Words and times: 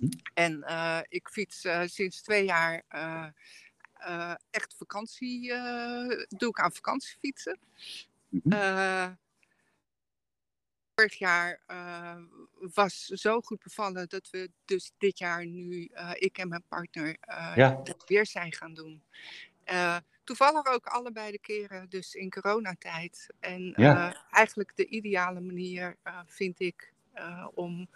Mhm. 0.00 0.08
En 0.34 0.62
eh, 0.62 1.00
ik 1.08 1.28
fiets 1.28 1.64
eh, 1.64 1.82
sinds 1.84 2.22
twee 2.22 2.44
jaar 2.44 2.82
eh, 2.88 4.34
echt 4.50 4.74
vakantie, 4.76 5.48
doe 6.28 6.48
ik 6.48 6.60
aan 6.60 6.72
vakantiefietsen. 6.72 7.58
Mhm. 8.28 9.14
Vorig 10.94 11.18
jaar 11.18 11.60
was 12.74 13.04
zo 13.04 13.40
goed 13.40 13.62
bevallen 13.62 14.08
dat 14.08 14.30
we 14.30 14.50
dus 14.64 14.92
dit 14.98 15.18
jaar 15.18 15.46
nu, 15.46 15.90
ik 16.12 16.38
en 16.38 16.48
mijn 16.48 16.64
partner, 16.68 17.16
Ja. 17.54 17.80
dat 17.84 18.04
weer 18.06 18.26
zijn 18.26 18.52
gaan 18.52 18.74
doen. 18.74 19.02
Toevallig 20.24 20.66
ook 20.66 20.86
allebei 20.86 21.30
de 21.30 21.38
keren, 21.38 21.88
dus 21.88 22.14
in 22.14 22.30
coronatijd. 22.30 23.26
En 23.40 23.74
Ja. 23.76 24.26
eigenlijk 24.30 24.76
de 24.76 24.86
ideale 24.86 25.40
manier 25.40 25.96
vind 26.26 26.60
ik 26.60 26.92
om 27.54 27.88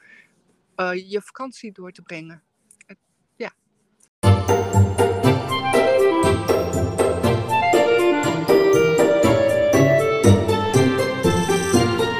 eh, 0.80 1.10
je 1.10 1.20
vakantie 1.20 1.72
door 1.72 1.92
te 1.92 2.02
brengen. 2.02 2.42
Ja. 3.36 3.52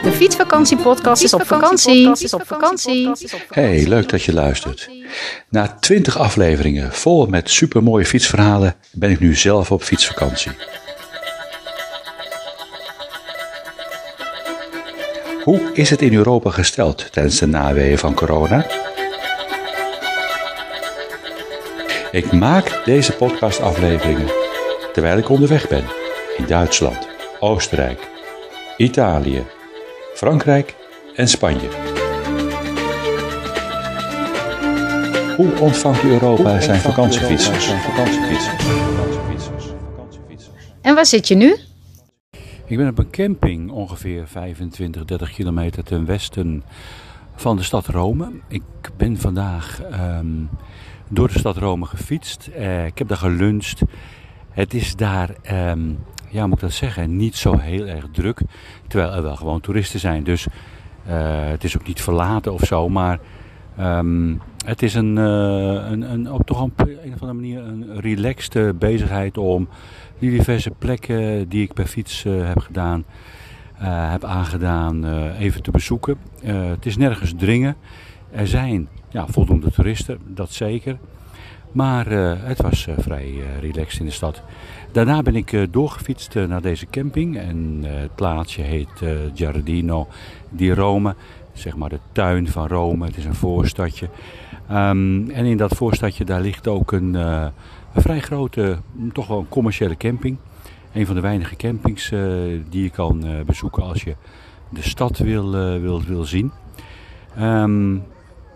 De 0.02 0.12
fietsvakantiepodcast 0.12 1.22
is 1.22 1.34
op 1.34 1.46
vakantie. 1.46 2.10
Is 2.10 2.34
op 2.34 2.46
vakantie. 2.46 3.10
Hey, 3.48 3.86
leuk 3.86 4.08
dat 4.08 4.22
je 4.22 4.32
luistert. 4.32 4.90
Na 5.48 5.78
20 5.78 6.18
afleveringen 6.18 6.92
vol 6.92 7.26
met 7.26 7.50
supermooie 7.50 8.04
fietsverhalen 8.04 8.74
ben 8.92 9.10
ik 9.10 9.20
nu 9.20 9.34
zelf 9.34 9.70
op 9.70 9.82
fietsvakantie. 9.82 10.52
Hoe 15.50 15.72
is 15.72 15.90
het 15.90 16.02
in 16.02 16.14
Europa 16.14 16.50
gesteld 16.50 17.12
tijdens 17.12 17.38
de 17.38 17.46
naweeën 17.46 17.98
van 17.98 18.14
corona? 18.14 18.66
Ik 22.10 22.32
maak 22.32 22.82
deze 22.84 23.12
podcastafleveringen 23.12 24.30
terwijl 24.92 25.18
ik 25.18 25.28
onderweg 25.28 25.68
ben 25.68 25.84
in 26.36 26.46
Duitsland, 26.46 27.08
Oostenrijk, 27.40 28.08
Italië, 28.76 29.44
Frankrijk 30.14 30.74
en 31.14 31.28
Spanje. 31.28 31.68
Hoe 35.36 35.52
ontvangt 35.60 36.02
Europa 36.04 36.60
zijn 36.60 36.80
vakantiefietsers? 36.80 37.70
En 40.82 40.94
waar 40.94 41.06
zit 41.06 41.28
je 41.28 41.34
nu? 41.34 41.56
Ik 42.70 42.76
ben 42.76 42.88
op 42.88 42.98
een 42.98 43.10
camping 43.10 43.70
ongeveer 43.70 44.26
25, 44.26 45.04
30 45.04 45.32
kilometer 45.32 45.84
ten 45.84 46.04
westen 46.04 46.62
van 47.34 47.56
de 47.56 47.62
stad 47.62 47.86
Rome. 47.86 48.30
Ik 48.48 48.62
ben 48.96 49.16
vandaag 49.16 49.82
ehm, 49.82 50.26
door 51.08 51.28
de 51.28 51.38
stad 51.38 51.56
Rome 51.56 51.86
gefietst. 51.86 52.46
Eh, 52.46 52.86
ik 52.86 52.98
heb 52.98 53.08
daar 53.08 53.16
geluncht. 53.16 53.82
Het 54.50 54.74
is 54.74 54.96
daar, 54.96 55.34
ehm, 55.42 55.80
ja, 56.28 56.46
moet 56.46 56.54
ik 56.56 56.60
dat 56.60 56.72
zeggen, 56.72 57.16
niet 57.16 57.36
zo 57.36 57.58
heel 57.58 57.86
erg 57.86 58.06
druk. 58.12 58.40
Terwijl 58.86 59.12
er 59.12 59.22
wel 59.22 59.36
gewoon 59.36 59.60
toeristen 59.60 60.00
zijn. 60.00 60.24
Dus 60.24 60.46
eh, 61.06 61.48
het 61.48 61.64
is 61.64 61.78
ook 61.78 61.86
niet 61.86 62.02
verlaten 62.02 62.52
of 62.52 62.62
zo. 62.62 62.88
Maar 62.88 63.20
ehm, 63.76 64.34
het 64.64 64.82
is 64.82 64.94
een, 64.94 65.18
eh, 65.18 65.90
een, 65.90 66.12
een, 66.12 66.32
op 66.32 66.46
toch 66.46 66.60
een, 66.60 66.72
een 66.76 67.14
of 67.14 67.20
andere 67.20 67.32
manier 67.32 67.62
een 67.62 68.00
relaxte 68.00 68.74
bezigheid 68.78 69.38
om 69.38 69.68
die 70.20 70.30
diverse 70.30 70.70
plekken 70.70 71.48
die 71.48 71.62
ik 71.62 71.72
per 71.72 71.86
fiets 71.86 72.24
eh, 72.24 72.46
heb 72.46 72.58
gedaan, 72.58 73.04
eh, 73.80 74.10
heb 74.10 74.24
aangedaan, 74.24 75.04
eh, 75.04 75.40
even 75.40 75.62
te 75.62 75.70
bezoeken. 75.70 76.16
Het 76.44 76.86
is 76.86 76.96
nergens 76.96 77.34
dringen. 77.36 77.76
Er 78.30 78.46
zijn 78.46 78.88
ja, 79.08 79.26
voldoende 79.26 79.70
toeristen, 79.70 80.18
dat 80.26 80.52
zeker. 80.52 80.98
Maar 81.72 82.06
het 82.44 82.62
was 82.62 82.86
vrij 82.98 83.24
eh, 83.24 83.60
relaxed 83.60 84.00
in 84.00 84.06
de 84.06 84.12
stad. 84.12 84.42
Daarna 84.92 85.22
ben 85.22 85.36
ik 85.36 85.66
doorgefietst 85.70 86.34
naar 86.34 86.62
deze 86.62 86.86
camping. 86.86 87.38
En 87.38 87.80
het 87.82 88.14
plaatsje 88.14 88.62
heet 88.62 89.02
Giardino 89.34 90.08
di 90.48 90.72
Rome. 90.72 91.14
Zeg 91.52 91.76
maar 91.76 91.88
de 91.88 92.00
tuin 92.12 92.48
van 92.48 92.66
Rome. 92.66 93.06
Het 93.06 93.16
is 93.16 93.24
een 93.24 93.34
voorstadje. 93.34 94.08
Ehm, 94.68 95.30
en 95.30 95.44
in 95.44 95.56
dat 95.56 95.76
voorstadje 95.76 96.24
daar 96.24 96.40
ligt 96.40 96.68
ook 96.68 96.92
een, 96.92 97.16
een 97.94 98.02
vrij 98.02 98.20
grote, 98.20 98.78
mm, 98.92 99.12
toch 99.12 99.26
wel 99.26 99.38
een 99.38 99.48
commerciële 99.48 99.96
camping. 99.96 100.36
Een 100.92 101.06
van 101.06 101.14
de 101.14 101.20
weinige 101.20 101.56
campings 101.56 102.10
eh, 102.10 102.20
die 102.68 102.82
je 102.82 102.90
kan 102.90 103.24
eh, 103.24 103.40
bezoeken 103.46 103.82
als 103.82 104.02
je 104.02 104.14
de 104.68 104.82
stad 104.82 105.18
wil, 105.18 105.54
eh, 105.54 105.80
wil, 105.80 106.02
wil 106.02 106.24
zien. 106.24 106.52
Ehm, 107.36 107.96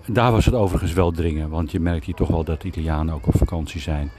daar 0.06 0.33
was 0.33 0.45
het 0.45 0.55
overigens 0.55 0.93
wel 0.93 1.11
dringen, 1.11 1.49
want 1.49 1.71
je 1.71 1.81
merkt 1.81 2.05
hier 2.05 2.15
toch 2.15 2.28
wel 2.28 2.45
dat 2.45 2.65
Italianen 2.65 3.15
ook 3.15 3.27
op 3.27 3.37
vakantie 3.37 3.81
zijn. 3.81 4.11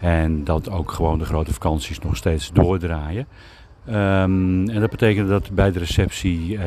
En 0.00 0.44
dat 0.44 0.70
ook 0.70 0.92
gewoon 0.92 1.18
de 1.18 1.24
grote 1.24 1.52
vakanties 1.52 1.98
nog 1.98 2.16
steeds 2.16 2.52
doordraaien. 2.52 3.26
Ehm, 3.86 4.68
en 4.68 4.80
dat 4.80 4.90
betekende 4.90 5.28
dat 5.28 5.50
bij 5.50 5.72
de 5.72 5.78
receptie 5.78 6.58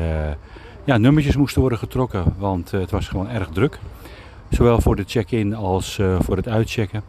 ja, 0.84 0.96
nummertjes 0.96 1.36
moesten 1.36 1.60
worden 1.60 1.78
getrokken, 1.78 2.34
want 2.38 2.70
het 2.70 2.90
was 2.90 3.08
gewoon 3.08 3.28
erg 3.28 3.48
druk. 3.48 3.78
Zowel 4.50 4.80
voor 4.80 4.96
de 4.96 5.04
check-in 5.06 5.54
als 5.54 6.00
voor 6.20 6.36
het 6.36 6.48
uitchecken. 6.48 7.02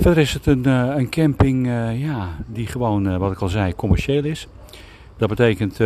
Verder 0.00 0.22
is 0.22 0.34
het 0.34 0.46
een, 0.46 0.64
eh, 0.64 0.92
een 0.96 1.08
camping 1.08 1.66
eh, 1.66 2.00
ja, 2.00 2.28
die 2.46 2.66
gewoon, 2.66 3.08
eh, 3.08 3.16
wat 3.16 3.32
ik 3.32 3.40
al 3.40 3.48
zei, 3.48 3.74
commercieel 3.74 4.24
is. 4.24 4.48
Dat 5.16 5.28
betekent 5.28 5.78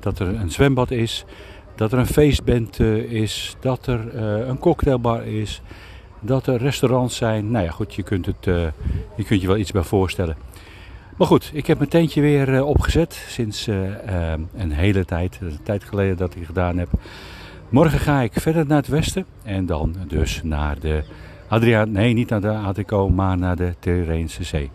dat 0.00 0.18
er 0.18 0.28
een 0.28 0.50
zwembad 0.50 0.90
is, 0.90 1.24
dat 1.74 1.92
er 1.92 1.98
een 1.98 2.06
feestband 2.06 2.80
is, 3.08 3.56
dat 3.60 3.86
er 3.86 4.16
een 4.48 4.58
cocktailbar 4.58 5.26
is, 5.26 5.62
dat 6.20 6.46
er 6.46 6.56
restaurants 6.56 7.16
zijn. 7.16 7.50
Nou 7.50 7.64
ja, 7.64 7.70
goed, 7.70 7.94
je 7.94 8.02
kunt, 8.02 8.26
het, 8.26 8.44
je, 9.16 9.24
kunt 9.24 9.40
je 9.40 9.46
wel 9.46 9.56
iets 9.56 9.72
bij 9.72 9.82
voorstellen. 9.82 10.36
Maar 11.16 11.26
goed, 11.26 11.50
ik 11.54 11.66
heb 11.66 11.78
mijn 11.78 11.90
tentje 11.90 12.20
weer 12.20 12.64
opgezet 12.64 13.24
sinds 13.28 13.66
een 14.56 14.72
hele 14.72 15.04
tijd. 15.04 15.38
Een 15.40 15.58
tijd 15.62 15.84
geleden 15.84 16.16
dat 16.16 16.30
ik 16.30 16.38
het 16.38 16.46
gedaan 16.46 16.78
heb. 16.78 16.88
Morgen 17.68 17.98
ga 17.98 18.20
ik 18.20 18.32
verder 18.32 18.66
naar 18.66 18.78
het 18.78 18.88
westen 18.88 19.26
en 19.42 19.66
dan 19.66 19.94
dus 20.08 20.40
naar 20.42 20.78
de 20.80 21.02
Adriaan, 21.48 21.90
nee, 21.92 22.12
niet 22.12 22.28
naar 22.28 22.40
de 22.40 22.50
Adrico, 22.50 23.08
maar 23.08 23.38
naar 23.38 23.56
de 23.56 23.74
Terreense 23.78 24.44
Zee. 24.44 24.70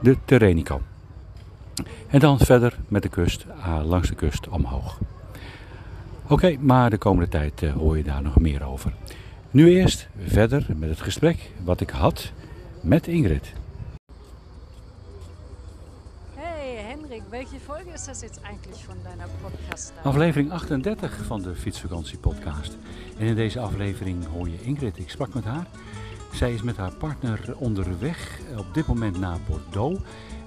De 0.00 0.16
Terrenico. 0.24 0.80
En 2.08 2.20
dan 2.20 2.38
verder 2.38 2.76
met 2.88 3.02
de 3.02 3.08
kust, 3.08 3.46
ah, 3.60 3.84
langs 3.84 4.08
de 4.08 4.14
kust 4.14 4.48
omhoog. 4.48 4.98
Oké, 6.28 6.56
maar 6.60 6.90
de 6.90 6.98
komende 6.98 7.28
tijd 7.28 7.62
eh, 7.62 7.72
hoor 7.72 7.96
je 7.96 8.02
daar 8.02 8.22
nog 8.22 8.40
meer 8.40 8.64
over. 8.64 8.92
Nu 9.50 9.68
eerst 9.68 10.08
verder 10.26 10.66
met 10.76 10.88
het 10.88 11.00
gesprek 11.00 11.50
wat 11.64 11.80
ik 11.80 11.90
had 11.90 12.32
met 12.80 13.06
Ingrid. 13.06 13.52
Hey 16.34 16.74
Henrik, 16.88 17.22
welche 17.30 17.58
Folge 17.66 17.92
ist 17.94 18.06
das 18.06 18.20
jetzt 18.20 18.40
eigentlich 18.42 18.84
von 18.84 18.96
deiner 19.02 19.28
podcast 19.42 19.92
Aflevering 20.02 20.50
38 20.50 21.24
van 21.26 21.42
de 21.42 21.54
Fietsvakantie 21.54 22.18
podcast. 22.18 22.76
En 23.18 23.26
in 23.26 23.34
deze 23.34 23.60
aflevering 23.60 24.26
hoor 24.26 24.48
je 24.48 24.62
Ingrid. 24.62 24.98
Ik 24.98 25.10
sprak 25.10 25.34
met 25.34 25.44
haar. 25.44 25.66
Zij 26.32 26.54
is 26.54 26.62
met 26.62 26.76
haar 26.76 26.92
partner 26.92 27.54
onderweg, 27.56 28.40
op 28.56 28.74
dit 28.74 28.86
moment 28.86 29.18
naar 29.18 29.38
Bordeaux. 29.48 30.00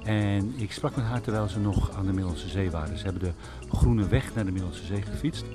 En 0.04 0.54
ik 0.58 0.72
sprak 0.72 0.96
met 0.96 1.06
haar 1.06 1.22
terwijl 1.22 1.48
ze 1.48 1.60
nog 1.60 1.92
aan 1.92 2.06
de 2.06 2.12
Middellandse 2.12 2.50
Zee 2.50 2.72
waren. 2.72 2.98
Ze 2.98 3.04
hebben 3.04 3.24
de 3.24 3.34
Groene 3.78 4.08
Weg 4.08 4.36
naar 4.36 4.46
de 4.46 4.52
Middellandse 4.52 4.86
Zee 4.86 5.02
gefietst. 5.02 5.46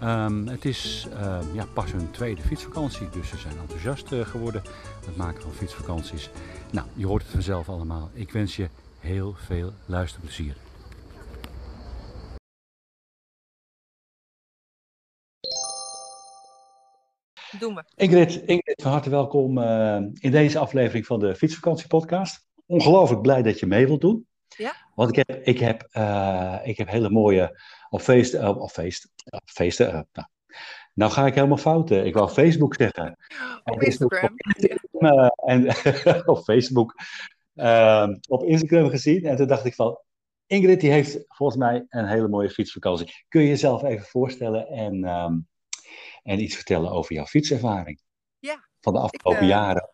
Ehm, 0.00 0.46
het 0.46 0.64
is 0.64 1.06
ehm, 1.12 1.44
ja, 1.54 1.66
pas 1.72 1.92
hun 1.92 2.10
tweede 2.10 2.42
fietsvakantie, 2.42 3.08
dus 3.10 3.28
ze 3.28 3.36
zijn 3.36 3.58
enthousiast 3.58 4.12
eh, 4.12 4.20
geworden 4.20 4.62
het 5.06 5.16
maken 5.16 5.42
van 5.42 5.52
fietsvakanties. 5.52 6.30
Nou, 6.70 6.86
je 6.94 7.06
hoort 7.06 7.22
het 7.22 7.30
vanzelf 7.30 7.68
allemaal. 7.68 8.10
Ik 8.12 8.32
wens 8.32 8.56
je 8.56 8.68
heel 9.00 9.34
veel 9.46 9.72
luisterplezier. 9.86 10.56
Doen 17.58 17.74
we. 17.74 17.84
Ingrid, 17.94 18.42
Ingrid, 18.42 18.82
van 18.82 18.92
harte 18.92 19.10
welkom 19.10 19.58
eh, 19.58 19.96
in 20.12 20.30
deze 20.30 20.58
aflevering 20.58 21.06
van 21.06 21.20
de 21.20 21.34
Fietsvakantiepodcast. 21.34 22.46
Ongelooflijk 22.66 23.22
blij 23.22 23.42
dat 23.42 23.58
je 23.58 23.66
mee 23.66 23.86
wilt 23.86 24.00
doen. 24.00 24.26
Ja. 24.48 24.72
Want 24.94 25.16
ik 25.16 25.26
heb, 25.26 25.40
ik 25.46 25.58
heb, 25.58 25.88
eh, 25.90 26.58
ik 26.62 26.78
heb 26.78 26.88
hele 26.88 27.10
mooie 27.10 27.60
op 27.88 28.00
feest, 28.00 28.34
eh, 28.34 28.58
op 28.58 28.70
feest, 28.70 29.12
op 29.24 29.42
feesten. 29.44 29.92
nou. 30.12 30.26
nou 30.94 31.12
ga 31.12 31.26
ik 31.26 31.34
helemaal 31.34 31.56
fout. 31.56 31.90
Ik 31.90 32.14
wou 32.14 32.28
Facebook 32.28 32.74
zeggen. 32.74 33.16
Op 33.64 33.82
Instagram. 33.82 34.34
En 35.36 35.68
op 36.32 36.38
Facebook. 36.38 36.94
eh, 37.54 38.08
op 38.28 38.42
Instagram 38.42 38.88
gezien. 38.88 39.24
En 39.24 39.36
toen 39.36 39.46
dacht 39.46 39.64
ik 39.64 39.74
van, 39.74 39.98
Ingrid 40.46 40.80
die 40.80 40.90
heeft 40.90 41.24
volgens 41.28 41.58
mij 41.58 41.84
een 41.88 42.06
hele 42.06 42.28
mooie 42.28 42.50
fietsvakantie. 42.50 43.24
Kun 43.28 43.42
je 43.42 43.48
jezelf 43.48 43.82
even 43.82 44.06
voorstellen 44.06 44.68
en, 44.68 45.04
ehm, 45.04 45.38
en 46.26 46.40
iets 46.40 46.54
vertellen 46.54 46.90
over 46.90 47.14
jouw 47.14 47.26
fietservaring? 47.26 48.00
Ja, 48.38 48.68
Van 48.80 48.92
de 48.92 48.98
afgelopen 49.00 49.42
eh, 49.42 49.48
jaren. 49.48 49.90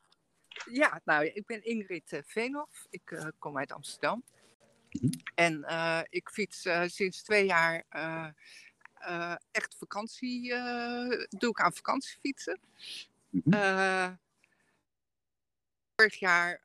Ja, 0.70 1.00
nou, 1.04 1.24
ik 1.26 1.46
ben 1.46 1.64
Ingrid 1.64 2.12
eh, 2.12 2.20
Veenhoff. 2.24 2.86
Ik 2.90 3.10
eh, 3.10 3.26
kom 3.38 3.58
uit 3.58 3.72
Amsterdam. 3.72 4.24
Mhm. 4.90 5.12
En 5.34 5.64
ik 6.08 6.28
fiets 6.28 6.68
sinds 6.84 7.22
twee 7.22 7.46
jaar 7.46 7.84
echt 9.50 9.76
vakantie, 9.78 10.48
doe 11.28 11.50
ik 11.50 11.60
aan 11.60 11.72
vakantiefietsen. 11.72 12.60
Mhm. 13.30 14.14
Vorig 15.96 16.18
jaar 16.18 16.62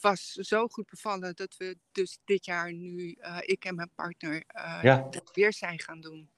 was 0.00 0.32
zo 0.32 0.68
goed 0.68 0.90
bevallen 0.90 1.36
dat 1.36 1.56
we 1.56 1.78
dus 1.92 2.18
dit 2.24 2.44
jaar 2.44 2.72
nu, 2.72 3.18
ik 3.40 3.64
en 3.64 3.74
mijn 3.74 3.90
partner, 3.94 4.44
Ja. 4.82 5.06
dat 5.10 5.30
weer 5.34 5.52
zijn 5.52 5.78
gaan 5.78 6.00
doen. 6.00 6.30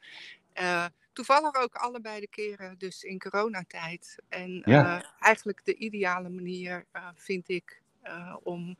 Toevallig 1.12 1.54
ook 1.54 1.74
allebei 1.74 2.20
de 2.20 2.28
keren 2.28 2.78
dus 2.78 3.02
in 3.02 3.18
coronatijd. 3.18 4.16
En 4.28 4.62
Ja. 4.64 4.98
eh, 5.00 5.06
eigenlijk 5.20 5.64
de 5.64 5.74
ideale 5.74 6.28
manier 6.28 6.86
eh, 6.92 7.08
vind 7.14 7.48
ik 7.48 7.82
eh, 8.02 8.36
om 8.42 8.78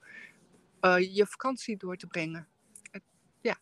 je 0.99 1.27
vakantie 1.29 1.77
door 1.77 1.97
te 1.97 2.07
brengen. 2.07 2.49
Ja. 3.41 3.57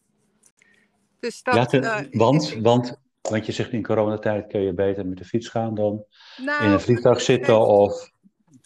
Dus 1.20 1.42
dat. 1.42 1.54
ja, 1.54 1.64
te- 1.66 2.08
want, 2.12 2.50
ik- 2.50 2.62
want, 2.62 3.00
want 3.22 3.46
je 3.46 3.52
zegt 3.52 3.72
in 3.72 3.82
coronatijd 3.82 4.46
kun 4.46 4.60
je 4.60 4.72
beter 4.74 5.06
met 5.06 5.18
de 5.18 5.24
fiets 5.24 5.48
gaan 5.48 5.74
dan 5.74 6.04
nou, 6.36 6.64
in 6.64 6.70
een 6.70 6.80
vliegtuig 6.80 7.20
zitten 7.20 7.54
geeft- 7.54 7.66
of... 7.68 8.10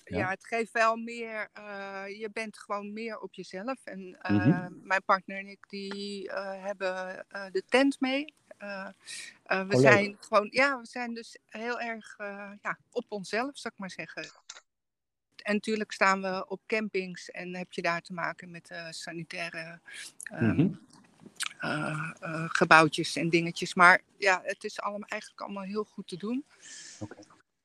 Ja. 0.05 0.19
Ja. 0.19 0.29
het 0.29 0.47
geeft 0.47 0.73
wel 0.73 0.97
meer. 0.97 1.49
je 2.19 2.29
bent 2.33 2.59
gewoon 2.59 2.93
meer 2.93 3.19
op 3.21 3.35
jezelf. 3.35 3.85
En 3.85 4.19
Mhm. 4.23 4.69
mijn 4.83 5.03
partner 5.05 5.39
en 5.39 5.47
ik 5.49 5.65
die 5.69 6.31
hebben 6.61 7.27
de 7.53 7.63
tent 7.69 8.01
mee. 8.01 8.35
Eh, 8.63 8.89
eh, 9.43 9.67
we 9.67 9.75
leuk. 9.75 9.81
zijn 9.81 10.17
gewoon, 10.21 10.49
ja, 10.51 10.81
we 10.81 10.87
zijn 10.87 11.15
dus 11.15 11.39
heel 11.47 11.81
erg 11.81 12.15
eh, 12.19 12.53
ja, 12.63 12.79
op 12.91 13.05
onszelf, 13.09 13.59
zou 13.59 13.75
ik 13.75 13.81
maar 13.81 13.91
zeggen. 13.91 14.23
En 15.43 15.55
natuurlijk 15.55 15.93
staan 15.93 16.23
we 16.23 16.49
op 16.49 16.61
campings 16.67 17.31
en 17.31 17.55
heb 17.57 17.73
je 17.73 17.83
daar 17.83 18.01
te 18.01 18.13
maken 18.13 18.51
met 18.51 18.71
sanitaire 18.91 19.81
ehm, 20.23 20.69
Mhm. 21.59 22.49
gebouwtjes 22.49 23.17
en 23.17 23.29
dingetjes. 23.29 23.75
Maar 23.75 24.01
ja, 24.17 24.41
het 24.45 24.65
is 24.65 24.81
allemaal, 24.81 25.09
eigenlijk 25.09 25.41
allemaal 25.41 25.63
heel 25.63 25.85
goed 25.85 26.09
te 26.09 26.17
doen. 26.17 26.45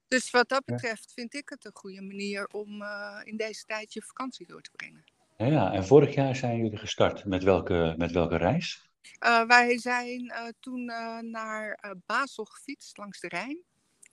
Dus 0.08 0.30
wat 0.30 0.50
dat 0.50 0.66
betreft 0.66 1.14
vind 1.14 1.34
ik 1.34 1.50
het 1.50 1.66
een 1.66 1.72
goede 1.76 2.02
manier 2.02 2.48
om 2.48 2.84
in 3.24 3.38
deze 3.38 3.66
tijd 3.66 3.94
je 3.94 4.02
vakantie 4.02 4.48
door 4.48 4.62
te 4.62 4.72
brengen. 4.76 5.04
Ja, 5.38 5.46
ja, 5.46 5.72
en 5.74 5.86
vorig 5.86 6.14
jaar 6.14 6.36
zijn 6.36 6.58
jullie 6.58 6.78
gestart. 6.78 7.26
Met 7.26 7.44
welke, 7.44 7.94
met 7.98 8.12
welke 8.12 8.38
reis? 8.38 8.87
Eh, 9.20 9.44
wij 9.44 9.80
zijn 9.80 10.30
eh, 10.30 10.48
toen 10.60 10.90
eh, 10.90 11.20
naar 11.20 11.80
Basel 12.06 12.46
gefietst 12.46 12.98
langs 12.98 13.20
de 13.20 13.28
Rijn. 13.28 13.58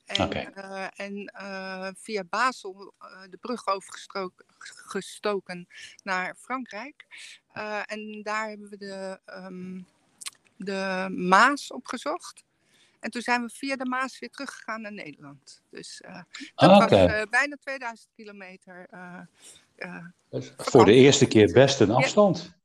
En, 0.04 0.52
en 0.96 1.30
via 1.98 2.24
Basel 2.24 2.94
de 3.30 3.36
brug 3.40 3.66
overgestoken 3.66 5.66
naar 6.02 6.36
Frankrijk. 6.38 7.06
En 7.86 8.22
daar 8.22 8.48
hebben 8.48 8.70
we 8.70 8.76
de, 8.76 9.20
ehm, 9.24 9.80
de 10.56 11.08
Maas 11.10 11.72
opgezocht. 11.72 12.44
En 13.00 13.10
toen 13.10 13.22
zijn 13.22 13.42
we 13.42 13.50
via 13.54 13.76
de 13.76 13.86
Maas 13.86 14.18
weer 14.18 14.30
teruggegaan 14.30 14.80
naar 14.80 14.92
Nederland. 14.92 15.62
Dus 15.70 16.00
dat 16.02 16.24
Ah, 16.54 16.78
was 16.78 16.88
bijna 17.30 17.56
2000 17.60 18.08
kilometer. 18.16 18.88
voor 20.56 20.84
de 20.84 20.92
eerste 20.92 21.26
keer 21.26 21.52
best 21.52 21.80
een 21.80 21.90
afstand. 21.90 22.38
Ja, 22.38 22.63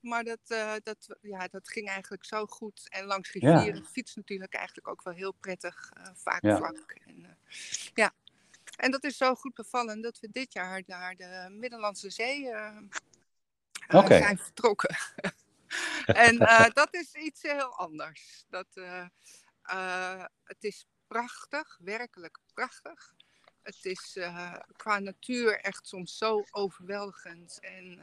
maar 0.00 0.24
dat, 0.24 0.40
eh, 0.46 0.74
dat, 0.82 1.16
ja, 1.20 1.48
dat 1.48 1.68
ging 1.68 1.88
eigenlijk 1.88 2.24
zo 2.24 2.46
goed. 2.46 2.88
En 2.88 3.04
langs 3.04 3.32
Ja. 3.32 3.54
rivieren 3.58 3.84
fiets 3.86 4.14
natuurlijk 4.14 4.54
eigenlijk 4.54 4.88
ook 4.88 5.02
wel 5.02 5.14
heel 5.14 5.32
prettig. 5.32 5.90
eh, 5.96 6.10
vaak 6.14 6.42
Ja. 6.42 6.56
vlak. 6.56 6.90
En, 7.06 7.24
eh, 7.24 7.30
ja. 7.94 8.12
en 8.76 8.90
dat 8.90 9.04
is 9.04 9.16
zo 9.16 9.34
goed 9.34 9.54
bevallen 9.54 10.00
dat 10.00 10.20
we 10.20 10.28
dit 10.30 10.52
jaar 10.52 10.82
naar 10.86 11.16
de 11.16 11.46
Middellandse 11.50 12.10
Zee 12.10 12.44
zijn 13.88 14.38
vertrokken. 14.38 14.96
en 16.06 16.38
dat 16.80 16.94
is 16.94 17.12
iets 17.14 17.42
heel 17.42 17.76
anders. 17.78 18.44
Dat, 18.48 18.66
het 20.44 20.64
is 20.64 20.86
prachtig, 21.06 21.78
werkelijk 21.80 22.38
prachtig. 22.54 23.14
Het 23.62 23.84
is 23.84 24.18
qua 24.76 24.98
natuur 24.98 25.60
echt 25.60 25.86
soms 25.86 26.18
zo 26.18 26.44
overweldigend. 26.50 27.58
En 27.60 28.00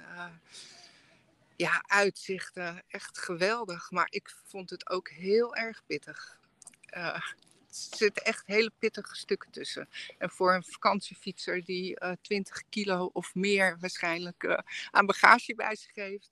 ja, 1.60 1.84
uitzichten 1.88 2.84
echt 2.88 3.18
geweldig. 3.18 3.92
Maar 3.92 4.08
ik 4.10 4.36
vond 4.46 4.70
het 4.70 4.90
ook 4.90 5.10
heel 5.10 5.56
erg 5.56 5.82
pittig. 5.86 6.40
Eh, 6.82 7.16
er 7.16 7.36
zitten 7.70 8.24
echt 8.24 8.48
hele 8.48 8.72
pittige 8.80 9.16
stukken 9.16 9.52
tussen. 9.52 9.90
En 10.18 10.30
voor 10.30 10.54
een 10.54 10.64
vakantiefietser 10.64 11.64
die 11.66 12.00
eh 12.00 12.12
20 12.22 12.64
kilo 12.70 13.10
of 13.14 13.36
meer 13.36 13.78
waarschijnlijk 13.80 14.44
eh, 14.44 14.58
aan 14.92 15.06
bagage 15.06 15.56
bij 15.56 15.76
zich 15.76 15.96
heeft. 15.96 16.30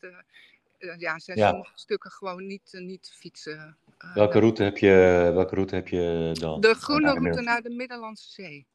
ja, 0.97 1.19
zijn 1.19 1.37
Ja. 1.37 1.49
sommige 1.49 1.71
stukken 1.77 2.11
gewoon 2.11 2.47
niet, 2.47 2.69
niet 2.71 3.03
te 3.03 3.13
fietsen. 3.13 3.77
Welke 3.97 4.33
nou, 4.33 4.39
route 4.39 4.63
heb 4.63 4.77
je, 4.77 4.89
welke 5.33 5.55
route 5.55 5.75
heb 5.75 5.87
je 5.87 6.31
dan? 6.39 6.61
de 6.61 6.73
groene 6.75 7.05
Naar 7.05 7.13
de 7.13 7.19
route 7.19 7.41
naar 7.41 7.61
de 7.61 7.69
Middellandse 7.69 8.31
Zee. 8.31 8.67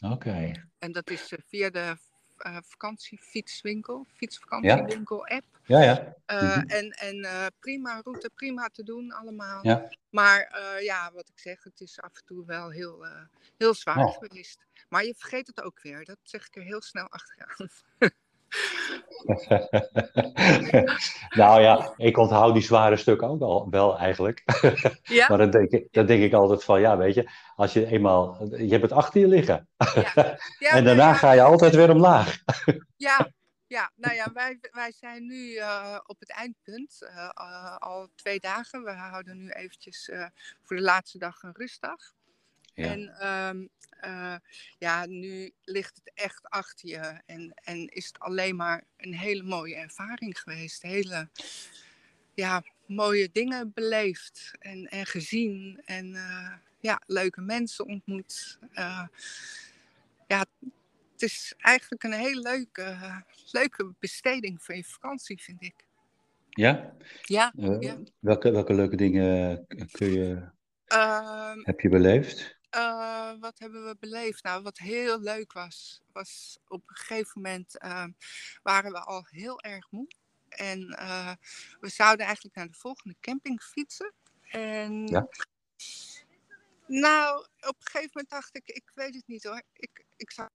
Oké, 0.00 0.52
En 0.78 0.92
dat 0.92 1.10
is 1.10 1.32
via 1.46 1.70
de 1.70 1.96
eh, 2.38 2.56
vakantiefietswinkel, 2.62 4.06
fietsvakantiewinkel 4.14 5.26
app. 5.26 5.44
ja, 5.64 5.82
ja. 5.82 6.14
Eh, 6.26 6.56
Mhm. 6.56 6.68
En, 6.68 6.90
en 6.90 7.24
eh, 7.24 7.46
prima 7.58 8.00
route, 8.04 8.30
prima 8.34 8.68
te 8.68 8.82
doen 8.82 9.12
allemaal. 9.12 9.58
Ja. 9.66 9.88
Maar 10.10 10.58
ja, 10.82 11.12
wat 11.12 11.28
ik 11.28 11.38
zeg, 11.38 11.62
het 11.64 11.80
is 11.80 12.00
af 12.00 12.16
en 12.16 12.24
toe 12.24 12.44
wel 12.46 12.70
heel, 12.70 13.06
heel 13.58 13.74
zwaar 13.74 13.96
Oh. 13.98 14.16
geweest. 14.18 14.64
Maar 14.88 15.04
je 15.04 15.14
vergeet 15.16 15.46
het 15.46 15.62
ook 15.62 15.82
weer. 15.82 16.04
Dat 16.04 16.18
zeg 16.22 16.46
ik 16.46 16.56
er 16.56 16.62
heel 16.62 16.82
snel 16.82 17.08
achteraan. 17.08 17.68
nou 21.40 21.60
ja, 21.60 21.94
ik 21.96 22.18
onthoud 22.18 22.54
die 22.54 22.62
zware 22.62 22.96
stukken 22.96 23.28
ook 23.28 23.40
al 23.40 23.66
wel 23.70 23.98
eigenlijk. 23.98 24.42
Ja? 25.02 25.26
Maar 25.28 25.38
dan 25.38 25.50
denk, 25.50 25.70
ik, 25.70 25.88
dan 25.90 26.06
denk 26.06 26.22
ik 26.22 26.32
altijd 26.32 26.64
van, 26.64 26.80
ja, 26.80 26.96
weet 26.96 27.14
je, 27.14 27.30
als 27.56 27.72
je 27.72 27.86
eenmaal, 27.86 28.48
je 28.50 28.68
hebt 28.68 28.82
het 28.82 28.92
achter 28.92 29.20
je 29.20 29.28
liggen. 29.28 29.68
ja. 29.94 30.12
ja 30.58 30.70
en 30.70 30.84
daarna 30.84 31.14
ga 31.14 31.32
je 31.32 31.42
altijd 31.42 31.74
weer 31.74 31.90
omlaag. 31.90 32.38
Ja, 32.96 33.30
ja, 33.66 33.90
nou 33.94 34.14
ja, 34.14 34.32
wij, 34.32 34.58
wij 34.70 34.92
zijn 34.92 35.26
nu 35.26 35.56
eh, 35.56 35.98
op 36.06 36.20
het 36.20 36.30
eindpunt. 36.30 37.02
eh, 37.02 37.30
eh, 37.34 37.76
al 37.76 38.08
twee 38.14 38.40
dagen. 38.40 38.82
We 38.82 38.92
houden 38.92 39.38
nu 39.38 39.50
eventjes 39.50 40.10
voor 40.62 40.76
de 40.76 40.82
laatste 40.82 41.18
dag 41.18 41.42
een 41.42 41.54
rustdag. 41.54 42.15
Ja. 42.76 42.92
En 42.92 43.08
ehm, 43.18 43.66
eh, 44.00 44.36
ja, 44.78 45.06
nu 45.06 45.52
ligt 45.64 45.96
het 45.96 46.10
echt 46.14 46.48
achter 46.48 46.88
je. 46.88 47.20
En, 47.26 47.54
en 47.54 47.88
is 47.88 48.06
het 48.06 48.18
alleen 48.18 48.56
maar 48.56 48.84
een 48.96 49.14
hele 49.14 49.42
mooie 49.42 49.74
ervaring 49.74 50.38
geweest. 50.40 50.82
Hele 50.82 51.28
ja, 52.34 52.64
mooie 52.86 53.28
dingen 53.32 53.72
beleefd 53.74 54.52
en, 54.58 54.86
en 54.86 55.06
gezien. 55.06 55.82
En 55.84 56.14
eh, 56.14 56.52
ja, 56.80 57.00
leuke 57.06 57.40
mensen 57.40 57.86
ontmoet. 57.86 58.58
Eh, 58.72 59.06
ja, 60.26 60.46
het 61.12 61.22
is 61.22 61.54
eigenlijk 61.56 62.02
een 62.02 62.12
heel 62.12 62.40
leuke, 62.40 62.96
leuke 63.50 63.94
besteding 63.98 64.62
van 64.62 64.76
je 64.76 64.84
vakantie, 64.84 65.42
vind 65.42 65.62
ik. 65.62 65.74
Ja? 66.50 66.96
Ja. 67.22 67.52
Ja. 67.56 67.98
welke, 68.18 68.50
welke 68.50 68.74
leuke 68.74 68.96
dingen 68.96 69.66
kun 69.90 70.12
je, 70.12 70.54
Ehm, 70.86 71.58
heb 71.62 71.80
je 71.80 71.88
beleefd? 71.88 72.55
Eh, 72.76 73.32
wat 73.40 73.58
hebben 73.58 73.84
we 73.86 73.96
beleefd? 74.00 74.42
Nou, 74.42 74.62
wat 74.62 74.78
heel 74.78 75.20
leuk 75.20 75.52
was, 75.52 76.02
was 76.12 76.58
op 76.68 76.82
een 76.88 76.96
gegeven 76.96 77.40
moment 77.42 77.78
ehm, 77.78 78.10
waren 78.62 78.92
we 78.92 79.00
al 79.00 79.26
heel 79.30 79.60
erg 79.60 79.90
moe. 79.90 80.08
En 80.48 80.88
eh, 80.88 81.32
we 81.80 81.88
zouden 81.88 82.26
eigenlijk 82.26 82.56
naar 82.56 82.66
de 82.66 82.78
volgende 82.78 83.16
camping 83.20 83.62
fietsen. 83.62 84.12
En 84.50 85.06
Ja. 85.06 85.28
nou, 86.86 87.38
op 87.60 87.76
een 87.78 87.86
gegeven 87.86 88.10
moment 88.12 88.30
dacht 88.30 88.56
ik, 88.56 88.66
ik 88.66 88.90
weet 88.94 89.14
het 89.14 89.26
niet 89.26 89.44
hoor. 89.44 89.62
Ik, 89.72 90.04
ik 90.16 90.30
zou 90.32 90.48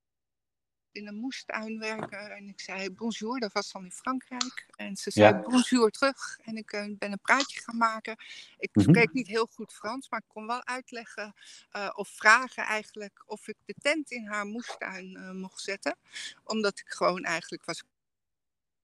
in 0.91 1.07
een 1.07 1.15
moestuin 1.15 1.79
werken 1.79 2.31
en 2.35 2.47
ik 2.47 2.59
zei 2.59 2.89
bonjour, 2.91 3.39
dat 3.39 3.51
was 3.53 3.71
dan 3.71 3.83
in 3.83 3.91
Frankrijk. 3.91 4.65
En 4.75 4.95
ze 4.97 5.11
zei 5.11 5.33
Ja. 5.33 5.39
bonjour 5.41 5.89
terug 5.91 6.39
en 6.43 6.57
ik 6.57 6.71
eh, 6.71 6.85
ben 6.97 7.11
een 7.11 7.21
praatje 7.21 7.61
gaan 7.61 7.77
maken. 7.77 8.15
Ik 8.57 8.69
Mhm. 8.73 8.89
spreek 8.89 9.13
niet 9.13 9.27
heel 9.27 9.45
goed 9.45 9.73
Frans, 9.73 10.09
maar 10.09 10.19
ik 10.19 10.27
kon 10.27 10.47
wel 10.47 10.65
uitleggen 10.65 11.33
eh, 11.71 11.89
of 11.93 12.09
vragen 12.09 12.63
eigenlijk 12.63 13.23
of 13.25 13.47
ik 13.47 13.55
de 13.65 13.75
tent 13.81 14.11
in 14.11 14.27
haar 14.27 14.45
moestuin 14.45 15.15
eh, 15.15 15.31
mocht 15.31 15.59
zetten. 15.61 15.95
Omdat 16.43 16.79
ik 16.79 16.89
gewoon 16.89 17.23
eigenlijk 17.23 17.65
was 17.65 17.83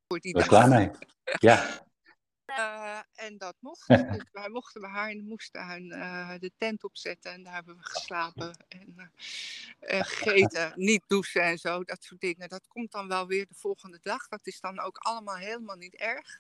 voor 0.08 0.20
die 0.20 0.34
dag. 0.34 0.48
klaar 0.48 0.68
mee? 0.70 0.92
Ja. 1.24 1.87
Eh, 2.58 3.00
en 3.16 3.38
dat 3.38 3.56
mocht. 3.60 3.88
Dus 4.18 4.24
wij 4.32 4.50
mochten 4.50 4.82
bij 4.82 4.90
haar 4.90 5.12
in 5.12 5.18
de 5.18 5.24
moestuin 5.24 5.92
eh, 5.92 6.34
de 6.40 6.52
tent 6.58 6.84
opzetten 6.84 7.32
en 7.32 7.44
daar 7.44 7.54
hebben 7.54 7.78
we 7.78 7.84
geslapen 7.84 8.66
en 8.68 8.94
eh, 9.80 10.00
eh, 10.00 10.06
gegeten. 10.06 10.74
Niet 10.76 11.04
douchen 11.08 11.42
en 11.42 11.58
zo, 11.58 11.84
dat 11.84 12.04
soort 12.04 12.22
dingen. 12.22 12.50
Dat 12.50 12.68
komt 12.68 12.92
dan 12.92 13.08
wel 13.08 13.28
weer 13.28 13.48
de 13.48 13.56
volgende 13.56 14.00
dag. 14.02 14.28
Dat 14.28 14.48
is 14.48 14.60
dan 14.60 14.80
ook 14.80 14.98
allemaal 14.98 15.36
helemaal 15.36 15.76
niet 15.76 15.96
erg. 15.96 16.40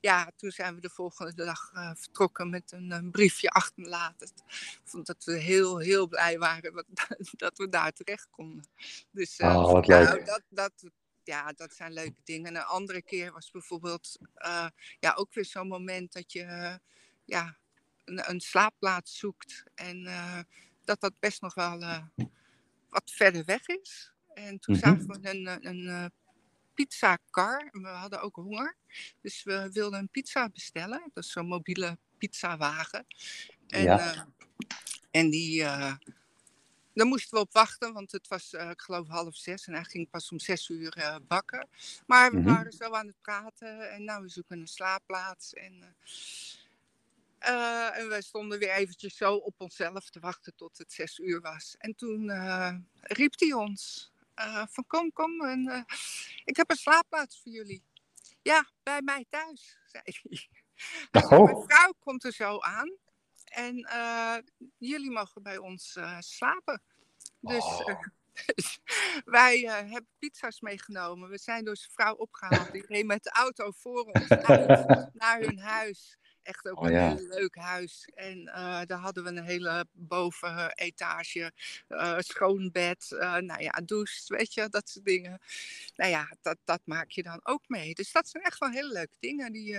Ja, 0.00 0.30
toen 0.36 0.50
zijn 0.50 0.74
we 0.74 0.80
de 0.80 0.90
volgende 0.90 1.34
dag 1.34 1.70
vertrokken 1.74 2.50
met 2.50 2.72
een, 2.72 2.90
een 2.90 3.10
briefje 3.10 3.48
achterlaten. 3.50 4.28
Ik 4.46 4.80
vond 4.84 5.06
dat 5.06 5.24
we 5.24 5.38
heel, 5.38 5.78
heel 5.78 6.08
blij 6.08 6.38
waren 6.38 6.72
dat, 6.72 6.86
dat 7.44 7.58
we 7.58 7.68
daar 7.68 7.92
terecht 7.92 8.28
konden. 8.30 8.66
Dus 9.10 9.38
Oh, 9.38 9.72
wat 9.72 9.86
nou, 9.86 10.24
dat, 10.24 10.42
dat, 10.48 10.72
ja, 11.26 11.52
dat 11.52 11.72
zijn 11.74 11.92
leuke 11.92 12.20
dingen. 12.24 12.46
En 12.46 12.56
een 12.56 12.62
andere 12.62 13.02
keer 13.02 13.32
was 13.32 13.50
bijvoorbeeld 13.50 14.18
eh, 14.34 14.68
ja, 15.00 15.12
ook 15.14 15.34
weer 15.34 15.44
zo'n 15.44 15.68
moment 15.68 16.12
dat 16.12 16.32
je 16.32 16.78
ja, 17.24 17.56
een, 18.04 18.30
een 18.30 18.40
slaapplaats 18.40 19.18
zoekt. 19.18 19.64
En 19.74 20.04
dat 20.84 21.00
dat 21.00 21.18
best 21.18 21.40
nog 21.42 21.54
wel 21.54 21.78
wat 22.88 23.10
verder 23.10 23.44
weg 23.44 23.66
is. 23.66 24.12
En 24.34 24.58
toen 24.58 24.74
Mhm. 24.74 24.84
zagen 24.84 25.06
we 25.06 25.28
een, 25.30 25.46
een, 25.46 25.66
een 25.66 25.88
eh, 25.88 26.06
pizzakar. 26.74 27.68
We 27.72 27.88
hadden 27.88 28.20
ook 28.20 28.34
honger. 28.34 28.76
Dus 29.20 29.42
we 29.42 29.68
wilden 29.72 29.98
een 29.98 30.08
pizza 30.08 30.48
bestellen. 30.48 31.10
Dat 31.14 31.24
is 31.24 31.30
zo'n 31.32 31.46
mobiele 31.46 31.98
pizzawagen. 32.18 33.06
En, 33.66 33.82
Ja. 33.82 34.14
eh, 34.14 34.22
en 35.10 35.30
die... 35.30 35.64
daar 36.96 37.06
moesten 37.06 37.34
we 37.34 37.40
op 37.40 37.52
wachten, 37.52 37.92
want 37.92 38.12
het 38.12 38.28
was, 38.28 38.52
eh, 38.52 38.70
ik 38.70 38.80
geloof, 38.80 39.08
half 39.08 39.36
zes. 39.36 39.66
En 39.66 39.74
hij 39.74 39.84
ging 39.84 40.10
pas 40.10 40.30
om 40.30 40.38
zes 40.38 40.68
uur 40.68 40.96
eh, 40.96 41.16
bakken. 41.28 41.68
Maar 42.06 42.30
we 42.30 42.36
Mhm. 42.36 42.46
waren 42.48 42.72
zo 42.72 42.90
aan 42.90 43.06
het 43.06 43.20
praten. 43.20 43.90
En 43.90 44.04
nou, 44.04 44.22
we 44.22 44.28
zoeken 44.28 44.60
een 44.60 44.66
slaapplaats. 44.68 45.52
En, 45.52 45.96
eh, 47.38 47.98
en 47.98 48.08
we 48.08 48.22
stonden 48.22 48.58
weer 48.58 48.70
eventjes 48.70 49.16
zo 49.16 49.34
op 49.34 49.54
onszelf 49.60 50.10
te 50.10 50.20
wachten 50.20 50.54
tot 50.54 50.78
het 50.78 50.92
zes 50.92 51.18
uur 51.18 51.40
was. 51.40 51.74
En 51.78 51.94
toen 51.94 52.30
riep 53.00 53.34
hij 53.38 53.52
ons 53.52 54.12
van 54.68 54.86
kom, 54.86 55.12
kom. 55.12 55.44
En, 55.44 55.84
ik 56.44 56.56
heb 56.56 56.70
een 56.70 56.76
slaapplaats 56.76 57.40
voor 57.42 57.52
jullie. 57.52 57.82
Ja, 58.42 58.70
bij 58.82 59.02
mij 59.02 59.24
thuis, 59.30 59.78
zei 59.92 60.02
hij. 60.04 60.48
Oh. 61.22 61.44
Mijn 61.44 61.64
vrouw 61.68 61.92
komt 61.98 62.24
er 62.24 62.32
zo 62.32 62.58
aan. 62.60 62.92
En 63.56 63.78
eh, 63.82 64.36
jullie 64.78 65.10
mogen 65.10 65.42
bij 65.42 65.58
ons 65.58 65.96
eh, 65.96 66.16
slapen. 66.20 66.82
Dus, 67.40 67.64
Oh. 67.64 67.90
eh, 67.90 67.98
wij 69.24 69.58
hebben 69.60 70.08
pizza's 70.18 70.60
meegenomen. 70.60 71.28
We 71.28 71.38
zijn 71.38 71.64
door 71.64 71.76
zijn 71.76 71.92
vrouw 71.92 72.14
opgehaald. 72.14 72.72
Die 72.72 72.86
reed 72.86 73.06
met 73.06 73.22
de 73.22 73.30
auto 73.30 73.70
voor 73.70 74.02
ons 74.04 74.28
naar 75.12 75.40
hun 75.46 75.58
huis. 75.58 76.18
Echt 76.42 76.68
ook 76.68 76.80
Oh, 76.80 76.86
een 76.86 76.92
ja. 76.92 77.14
heel 77.14 77.26
leuk 77.26 77.56
huis. 77.56 78.08
En 78.14 78.44
daar 78.86 78.98
hadden 78.98 79.22
we 79.24 79.28
een 79.28 79.44
hele 79.44 79.86
bovenetage, 79.92 81.52
eh 81.88 82.18
schoon 82.18 82.70
bed, 82.72 83.06
nou 83.18 83.62
ja, 83.62 83.70
douche, 83.84 84.34
weet 84.36 84.54
je, 84.54 84.68
dat 84.68 84.88
soort 84.88 85.04
dingen. 85.04 85.40
Nou 85.96 86.10
ja, 86.10 86.36
dat, 86.42 86.58
dat 86.64 86.80
maak 86.84 87.10
je 87.10 87.22
dan 87.22 87.40
ook 87.42 87.68
mee. 87.68 87.94
Dus 87.94 88.12
dat 88.12 88.28
zijn 88.28 88.42
echt 88.44 88.58
wel 88.58 88.70
hele 88.70 88.92
leuke 88.92 89.16
dingen 89.20 89.52
die, 89.52 89.78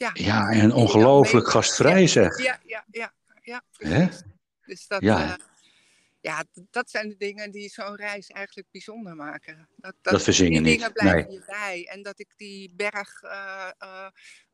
ja. 0.00 0.10
Ja, 0.14 0.48
en 0.50 0.72
ongelooflijk 0.72 1.48
gastvrij 1.48 2.06
zeg. 2.06 2.42
Ja, 2.42 2.58
ja, 2.66 2.84
ja, 2.90 3.12
ja, 3.42 3.62
Hè? 3.72 4.06
Dus 4.66 4.86
dat, 4.86 5.02
Ja. 5.02 5.18
ja. 5.20 5.38
ja, 6.20 6.44
dat 6.70 6.90
zijn 6.90 7.08
de 7.08 7.16
dingen 7.16 7.50
die 7.50 7.68
zo'n 7.68 7.96
reis 7.96 8.28
eigenlijk 8.28 8.68
bijzonder 8.70 9.16
maken. 9.16 9.68
Dat, 9.76 9.94
Dat 10.02 10.22
verzin 10.22 10.52
je 10.52 10.62
die 10.62 10.72
dingen 10.76 10.92
blijven 10.92 11.30
nee. 11.30 11.38
je 11.38 11.44
bij. 11.46 11.86
En 11.90 12.02
dat 12.02 12.18
ik 12.20 12.28
die 12.36 12.72
berg, 12.74 13.22
eh, 13.22 13.70
eh, 13.78 14.06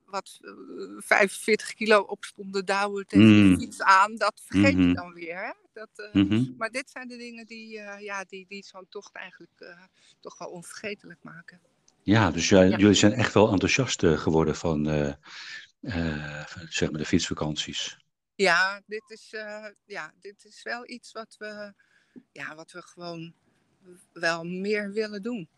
wat 0.05 0.38
eh, 0.41 0.50
45 0.99 1.75
kilo 1.75 2.00
op 2.00 2.25
stond 2.25 2.53
te 2.53 2.65
douwen 2.65 3.07
tegen 3.07 3.26
Mm. 3.49 3.55
de 3.55 3.61
fiets 3.61 3.83
aan, 3.83 4.17
dat 4.17 4.41
vergeet 4.45 4.75
Mhm. 4.75 4.88
je 4.88 4.95
dan 4.95 5.12
weer. 5.12 5.45
Hè? 5.45 5.53
Dat, 5.73 5.88
eh, 5.95 6.12
Mhm. 6.15 6.45
Maar 6.57 6.71
dit 6.71 6.91
zijn 6.91 7.09
de 7.09 7.17
dingen 7.17 7.47
die, 7.47 7.79
eh, 7.79 8.05
ja, 8.05 8.25
die, 8.25 8.47
die 8.49 8.65
zo'n 8.65 8.87
tocht 8.88 9.15
eigenlijk 9.15 9.61
eh, 9.61 9.83
toch 10.21 10.38
wel 10.38 10.49
onvergetelijk 10.49 11.23
maken. 11.23 11.61
Ja, 12.07 12.31
dus 12.31 12.49
jij- 12.49 12.69
Ja. 12.69 12.77
jullie 12.77 12.95
zijn 12.95 13.13
echt 13.13 13.35
wel 13.35 13.51
enthousiast 13.53 14.03
eh, 14.03 14.19
geworden 14.19 14.57
van, 14.57 14.89
eh, 14.89 15.09
eh, 15.81 16.45
van, 16.47 16.67
zeg 16.69 16.91
maar 16.91 17.01
de 17.01 17.07
fietsvakanties. 17.07 17.99
Ja, 18.35 18.81
dit 18.87 19.03
is, 19.07 19.35
ja, 19.87 20.13
dit 20.21 20.45
is 20.45 20.63
wel 20.63 20.89
iets 20.91 21.13
wat 21.13 21.35
we, 21.39 21.73
ja, 22.33 22.55
wat 22.55 22.73
we 22.73 22.83
gewoon 22.83 23.35
wel 24.13 24.45
meer 24.45 24.93
willen 24.93 25.23
doen. 25.23 25.49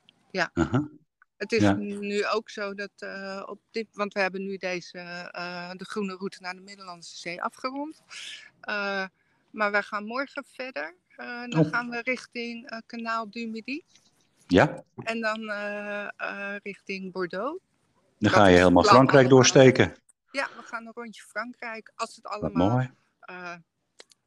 Aha. 0.52 0.88
Het 1.36 1.52
is 1.52 1.62
Ja. 1.62 1.72
nu 1.72 2.26
ook 2.26 2.50
zo 2.50 2.74
dat 2.74 2.90
op 3.48 3.60
dit, 3.70 3.86
want 3.92 4.12
we 4.12 4.20
hebben 4.20 4.42
nu 4.44 4.56
deze, 4.56 4.98
de 5.76 5.84
groene 5.84 6.16
route 6.16 6.38
naar 6.40 6.54
de 6.54 6.60
Middellandse 6.60 7.16
Zee 7.16 7.42
afgerond. 7.42 8.02
Maar 9.50 9.70
wij 9.70 9.82
gaan 9.82 10.04
morgen 10.04 10.44
verder. 10.46 10.94
Dan 11.48 11.58
Oh. 11.58 11.68
gaan 11.68 11.88
we 11.90 12.00
richting 12.02 12.82
Kanaal 12.86 13.30
du 13.30 13.46
Midi 13.46 13.84
Ja, 14.48 14.84
en 14.94 15.20
dan 15.20 15.48
eh, 15.48 16.08
eh, 16.16 16.56
richting 16.62 17.12
Bordeaux. 17.12 17.62
dan 18.18 18.30
ga 18.30 18.46
je 18.46 18.56
helemaal 18.56 18.84
Frankrijk 18.84 19.28
doorsteken. 19.28 19.94
Ja, 20.30 20.48
we 20.56 20.62
gaan 20.62 20.86
een 20.86 20.92
rondje 20.94 21.22
Frankrijk. 21.22 21.92
Als 21.94 22.16
het 22.16 22.26
allemaal 22.26 22.68
mooi. 22.68 22.90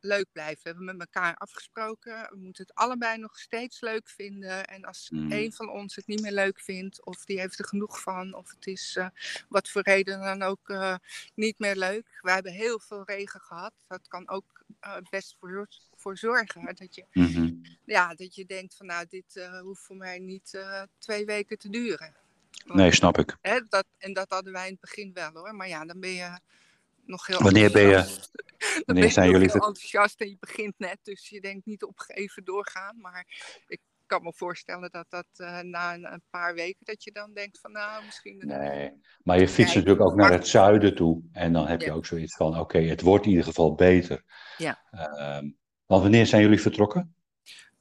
Leuk 0.03 0.25
blijft. 0.31 0.61
We 0.63 0.69
hebben 0.69 0.85
met 0.85 0.99
elkaar 0.99 1.35
afgesproken. 1.35 2.27
We 2.29 2.37
moeten 2.37 2.63
het 2.67 2.75
allebei 2.75 3.17
nog 3.17 3.39
steeds 3.39 3.81
leuk 3.81 4.09
vinden. 4.09 4.67
En 4.67 4.83
als 4.83 5.09
Mm. 5.09 5.31
een 5.31 5.53
van 5.53 5.69
ons 5.69 5.95
het 5.95 6.07
niet 6.07 6.21
meer 6.21 6.31
leuk 6.31 6.59
vindt, 6.59 7.05
of 7.05 7.25
die 7.25 7.39
heeft 7.39 7.59
er 7.59 7.65
genoeg 7.65 8.01
van, 8.01 8.33
of 8.33 8.49
het 8.51 8.67
is 8.67 8.95
eh, 8.95 9.07
wat 9.49 9.69
voor 9.69 9.81
reden 9.81 10.21
dan 10.21 10.41
ook 10.41 10.69
eh, 10.69 10.95
niet 11.35 11.59
meer 11.59 11.75
leuk. 11.75 12.19
We 12.21 12.31
hebben 12.31 12.51
heel 12.51 12.79
veel 12.79 13.03
regen 13.05 13.39
gehad. 13.41 13.73
Dat 13.87 14.07
kan 14.07 14.29
ook 14.29 14.63
eh, 14.79 14.97
best 15.09 15.35
voor, 15.39 15.67
voor 15.95 16.17
zorgen. 16.17 16.75
Dat 16.75 16.95
je, 16.95 17.05
Mhm. 17.11 17.53
ja, 17.85 18.13
dat 18.15 18.35
je 18.35 18.45
denkt 18.45 18.75
van 18.75 18.85
nou, 18.85 19.05
dit 19.09 19.49
hoeft 19.61 19.81
voor 19.81 19.95
mij 19.97 20.19
niet 20.19 20.59
twee 20.97 21.25
weken 21.25 21.57
te 21.57 21.69
duren. 21.69 22.15
Want, 22.65 22.79
Nee, 22.79 22.91
snap 22.93 23.17
ik. 23.17 23.37
hè, 23.41 23.59
dat, 23.69 23.85
en 23.97 24.13
dat 24.13 24.29
hadden 24.29 24.53
wij 24.53 24.65
in 24.65 24.71
het 24.71 24.81
begin 24.81 25.13
wel 25.13 25.31
hoor. 25.31 25.55
Maar 25.55 25.67
ja, 25.67 25.85
dan 25.85 25.99
ben 25.99 26.09
je 26.09 26.39
nog 27.05 27.27
heel 27.27 27.41
Wanneer 27.41 27.71
ben 27.71 27.87
je- 27.87 28.29
wanneer 28.85 29.03
ben 29.03 29.13
zijn 29.13 29.29
jullie 29.29 29.45
heel 29.51 29.53
enthousiast 29.67 30.21
en 30.21 30.29
je 30.29 30.37
begint 30.39 30.73
net. 30.77 30.97
Dus 31.03 31.29
je 31.29 31.41
denkt 31.41 31.65
niet 31.65 31.83
opgeven 31.83 32.43
doorgaan. 32.43 32.99
Maar 33.01 33.25
ik 33.67 33.79
kan 34.05 34.23
me 34.23 34.33
voorstellen 34.35 34.91
dat 34.91 35.05
dat 35.09 35.27
eh, 35.33 35.59
na 35.59 35.93
een, 35.93 36.13
een 36.13 36.23
paar 36.29 36.53
weken 36.53 36.85
dat 36.85 37.03
je 37.03 37.11
dan 37.11 37.33
denkt 37.33 37.59
van 37.59 37.71
nou 37.71 38.05
misschien... 38.05 38.37
Nee, 38.37 38.91
maar 39.23 39.39
je 39.39 39.47
fietst 39.47 39.75
natuurlijk 39.75 40.01
ook 40.01 40.15
naar 40.15 40.31
het 40.31 40.47
zuiden 40.47 40.95
toe. 40.95 41.21
En 41.31 41.53
dan 41.53 41.67
heb 41.67 41.81
je 41.81 41.91
ook 41.91 42.05
zoiets 42.05 42.35
van, 42.35 42.59
oké, 42.59 42.79
het 42.79 43.01
wordt 43.01 43.23
in 43.25 43.29
ieder 43.29 43.45
geval 43.45 43.75
beter. 43.75 44.23
Ja. 44.57 44.81
Ehm, 44.91 45.49
want 45.85 46.01
wanneer 46.01 46.25
zijn 46.25 46.41
jullie 46.41 46.61
vertrokken? 46.61 47.15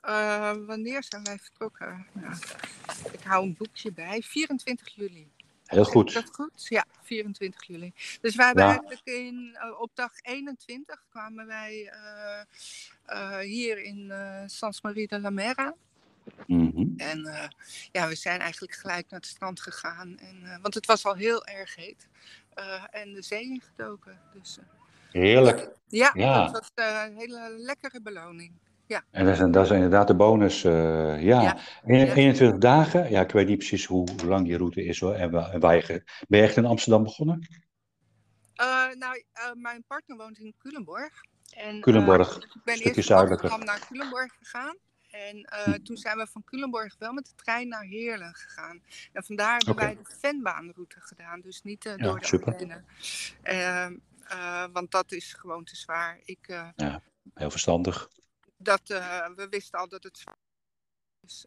Eh, 0.00 0.52
wanneer 0.66 1.04
zijn 1.04 1.22
wij 1.22 1.38
vertrokken? 1.38 2.06
Nou, 2.12 2.34
ik 3.12 3.20
hou 3.22 3.44
een 3.44 3.54
boekje 3.58 3.92
bij. 3.92 4.22
24 4.22 4.94
juli. 4.94 5.32
Heel 5.70 5.84
goed. 5.84 6.12
dat 6.12 6.30
goed? 6.34 6.66
Ja, 6.68 6.84
24 7.02 7.66
juli. 7.66 7.92
Dus 8.20 8.34
wij 8.36 8.46
hebben 8.46 8.64
Ja. 8.64 8.70
eigenlijk 8.70 9.00
in, 9.04 9.56
eh, 9.60 9.80
op 9.80 9.90
dag 9.94 10.12
21 10.22 11.04
kwamen 11.08 11.46
wij 11.46 11.88
eh, 11.92 12.40
eh, 13.04 13.38
hier 13.38 13.78
in 13.82 14.12
Sans 14.46 14.80
Marie 14.82 15.08
de 15.08 15.20
la 15.20 15.30
Mer 15.30 15.56
aan. 15.56 15.74
Mhm. 16.46 16.86
En 16.96 17.50
ja, 17.92 18.08
we 18.08 18.14
zijn 18.14 18.40
eigenlijk 18.40 18.72
gelijk 18.74 19.10
naar 19.10 19.20
het 19.20 19.28
strand 19.28 19.60
gegaan. 19.60 20.18
En, 20.18 20.58
want 20.62 20.74
het 20.74 20.86
was 20.86 21.04
al 21.04 21.14
heel 21.14 21.44
erg 21.46 21.74
heet. 21.76 22.08
En 22.90 23.12
de 23.12 23.22
zee 23.22 23.42
ingedoken. 23.42 24.20
Dus 24.32 24.58
Heerlijk. 25.10 25.68
ja, 25.88 26.10
Ja. 26.14 26.44
dat 26.50 26.52
was 26.74 26.84
een 26.86 27.16
hele 27.16 27.54
lekkere 27.58 28.00
beloning. 28.00 28.52
En 29.10 29.24
dat 29.24 29.32
is, 29.34 29.52
dat 29.52 29.64
is 29.64 29.70
inderdaad 29.70 30.06
de 30.06 30.14
bonus. 30.16 30.64
eh, 30.64 31.22
ja. 31.22 31.42
Ja. 31.42 31.58
Een- 31.84 31.98
Ja. 32.06 32.14
21 32.14 32.58
dagen. 32.58 33.10
Ja, 33.10 33.20
ik 33.20 33.30
weet 33.30 33.46
niet 33.48 33.58
precies 33.58 33.84
hoe 33.86 34.08
lang 34.26 34.46
die 34.46 34.56
route 34.56 34.84
is 34.84 35.00
hoor. 35.00 35.14
En, 35.14 35.34
en 35.52 35.60
waar 35.60 35.74
je, 35.76 36.02
ben 36.28 36.38
je 36.40 36.46
echt 36.46 36.56
in 36.56 36.64
Amsterdam 36.64 37.02
begonnen? 37.02 37.46
Eh, 38.54 38.66
nou, 38.98 39.24
eh, 39.32 39.50
mijn 39.54 39.84
partner 39.86 40.16
woont 40.16 40.38
in 40.38 40.54
Culemborg. 40.58 41.12
En, 41.50 41.80
Culemborg, 41.80 42.36
ik 42.36 42.60
ben 42.64 42.74
stukje 42.74 42.94
eerst 42.96 43.08
zuidelijker. 43.08 43.50
Amsterdam 43.50 43.76
naar 43.78 43.86
Culemborg 43.88 44.32
gegaan. 44.38 44.76
En 45.10 45.48
Hm. 45.64 45.82
toen 45.82 45.96
zijn 45.96 46.16
we 46.16 46.26
van 46.26 46.44
Culemborg 46.44 46.94
wel 46.98 47.12
met 47.12 47.24
de 47.26 47.34
trein 47.44 47.68
naar 47.68 47.82
Heerlen 47.84 48.34
gegaan. 48.34 48.82
En 49.12 49.24
vandaar 49.24 49.56
hebben 49.56 49.84
wij 49.84 49.94
de 49.96 50.16
Venbaanroute 50.20 50.96
gedaan. 51.00 51.40
Dus 51.40 51.62
niet 51.62 51.84
Ja, 51.84 51.96
door 51.96 52.18
de 52.18 52.26
super. 52.26 52.82
Ehm, 53.42 53.96
eh, 54.24 54.64
want 54.72 54.90
dat 54.90 55.12
is 55.12 55.32
gewoon 55.32 55.64
te 55.64 55.76
zwaar. 55.76 56.18
Ik, 56.24 56.38
eh, 56.48 56.68
Heel 57.34 57.50
verstandig. 57.50 58.08
Dat, 58.62 58.90
eh, 58.90 59.26
we 59.36 59.48
wisten 59.48 59.78
al 59.78 59.88
dat 59.88 60.02
het. 60.02 60.24
Dus, 61.20 61.46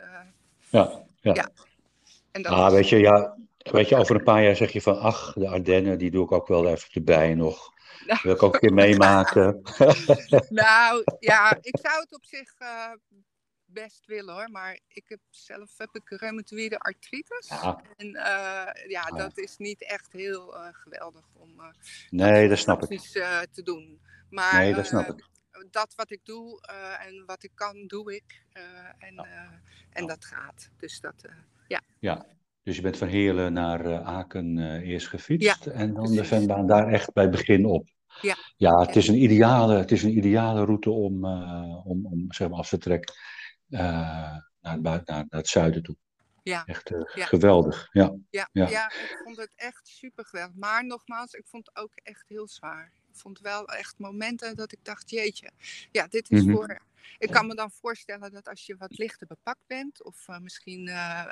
Ja, 0.69 1.03
ja. 1.21 1.33
Ja, 1.33 1.49
en 2.31 2.41
dat 2.41 2.51
Ah, 2.51 2.59
was- 2.59 2.73
weet 2.73 2.89
je, 2.89 2.97
ja, 2.97 3.37
weet 3.57 3.89
je, 3.89 3.95
over 3.95 4.15
een 4.15 4.23
paar 4.23 4.43
jaar 4.43 4.55
zeg 4.55 4.71
je 4.71 4.81
van, 4.81 4.99
ach, 4.99 5.33
de 5.33 5.47
Ardennen, 5.47 5.97
die 5.97 6.11
doe 6.11 6.25
ik 6.25 6.31
ook 6.31 6.47
wel 6.47 6.67
even 6.67 6.89
erbij 6.93 7.33
nog. 7.35 7.71
Nou. 8.05 8.19
Wil 8.23 8.33
ik 8.33 8.43
ook 8.43 8.53
een 8.53 8.59
keer 8.59 8.73
meemaken. 8.73 9.61
Nou 10.49 11.03
ja, 11.19 11.57
ik 11.61 11.77
zou 11.81 11.99
het 12.01 12.13
op 12.13 12.25
zich 12.25 12.53
eh, 12.57 12.91
best 13.65 14.05
willen 14.05 14.33
hoor. 14.33 14.49
Maar 14.51 14.79
ik 14.87 15.03
heb 15.07 15.19
zelf 15.29 15.77
heb 15.77 15.89
ik 15.95 16.09
reumatoïde 16.19 16.77
artritis. 16.79 17.47
Ja. 17.49 17.81
En 17.97 18.07
ja, 18.87 19.01
Ah. 19.01 19.17
dat 19.17 19.37
is 19.37 19.57
niet 19.57 19.83
echt 19.83 20.11
heel 20.11 20.55
geweldig 20.71 21.25
om 21.33 21.61
Nee, 22.09 22.49
dat 22.49 22.57
snap 22.57 22.81
ik. 22.81 22.87
precies 22.87 23.11
te 23.51 23.61
doen. 23.63 24.01
Maar 24.29 24.53
Nee, 24.59 24.73
dat 24.73 24.85
snap 24.85 25.07
ik. 25.07 25.25
Dat 25.69 25.93
wat 25.95 26.11
ik 26.11 26.19
doe 26.25 26.61
eh, 26.61 27.05
en 27.05 27.23
wat 27.25 27.43
ik 27.43 27.51
kan, 27.55 27.87
doe 27.87 28.15
ik. 28.15 28.43
Eh, 28.51 28.63
en 28.97 29.17
eh, 29.17 29.41
en 29.89 30.01
Ja. 30.01 30.07
dat 30.07 30.25
gaat. 30.25 30.69
Dus 30.77 30.99
dat, 30.99 31.23
eh, 31.23 32.15
Dus 32.63 32.75
je 32.75 32.81
bent 32.81 32.97
van 32.97 33.07
Heerlen 33.07 33.53
naar 33.53 34.01
Aken 34.03 34.57
eerst 34.81 35.07
gefietst 35.07 35.65
en 35.65 35.93
dan 35.93 36.11
de. 36.15 36.25
Venbaan 36.25 36.67
daar 36.67 36.87
echt 36.87 37.13
bij 37.13 37.29
begin 37.29 37.65
op. 37.65 37.89
Ja. 38.21 38.35
Ja, 38.57 38.79
het 38.79 38.95
is 38.95 39.07
een 39.07 39.21
ideale, 39.23 39.77
het 39.77 39.91
is 39.91 40.03
een 40.03 40.17
ideale 40.17 40.65
route 40.65 40.89
om, 40.91 41.25
om, 41.85 42.05
om 42.05 42.25
zeg 42.33 42.47
maar, 42.49 42.57
als 42.57 42.69
vertrek 42.69 43.11
eh, 43.69 44.37
naar, 44.61 44.79
naar, 44.81 45.01
naar 45.05 45.25
het 45.29 45.47
zuiden 45.47 45.83
toe. 45.83 45.95
Ja. 46.43 46.65
Echt 46.65 46.89
Ja. 46.89 47.25
geweldig. 47.25 47.87
Ja. 47.91 48.15
ja, 48.29 48.49
Ja. 48.51 48.69
ja. 48.69 48.89
ik 48.91 49.19
vond 49.23 49.37
het 49.37 49.53
echt 49.55 49.87
super 49.87 50.25
geweldig. 50.25 50.55
Maar 50.55 50.85
nogmaals, 50.85 51.33
ik 51.33 51.47
vond 51.47 51.65
het 51.65 51.75
ook 51.83 51.91
echt 51.95 52.25
heel 52.27 52.47
zwaar. 52.47 52.91
Vond 53.13 53.39
wel 53.39 53.67
echt 53.67 53.97
momenten 53.97 54.55
dat 54.55 54.71
ik 54.71 54.79
dacht, 54.81 55.09
jeetje, 55.09 55.49
ja, 55.91 56.07
dit 56.07 56.31
is 56.31 56.43
Mhm. 56.43 56.53
voor... 56.55 56.81
Ik 57.17 57.29
kan 57.29 57.47
me 57.47 57.55
dan 57.55 57.71
voorstellen 57.71 58.31
dat 58.31 58.47
als 58.47 58.65
je 58.65 58.75
wat 58.77 58.97
lichter 58.97 59.27
bepakt 59.27 59.59
bent, 59.67 60.03
of 60.03 60.27
eh, 60.27 60.37
misschien, 60.39 60.87
eh, 60.87 61.27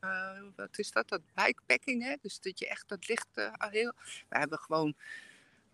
eh, 0.00 0.42
wat 0.56 0.78
is 0.78 0.90
dat, 0.90 1.08
dat 1.08 1.20
bikepacking, 1.34 2.02
hè? 2.02 2.14
Dus 2.20 2.40
dat 2.40 2.58
je 2.58 2.68
echt 2.68 2.88
dat 2.88 3.08
licht 3.08 3.26
heel... 3.70 3.92
We 4.28 4.38
hebben 4.38 4.58
gewoon, 4.58 4.94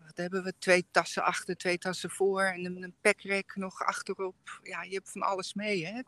wat 0.05 0.17
hebben 0.17 0.43
we, 0.43 0.53
twee 0.59 0.85
tassen 0.91 1.23
achter, 1.23 1.57
twee 1.57 1.77
tassen 1.77 2.09
voor 2.09 2.41
en 2.41 2.65
een, 2.65 2.83
een 2.83 2.95
packrack 3.01 3.55
nog 3.55 3.81
achterop. 3.83 4.59
Ja, 4.63 4.83
je 4.83 4.93
hebt 4.93 5.11
van 5.11 5.21
alles 5.21 5.53
mee, 5.53 5.85
hè? 5.85 6.01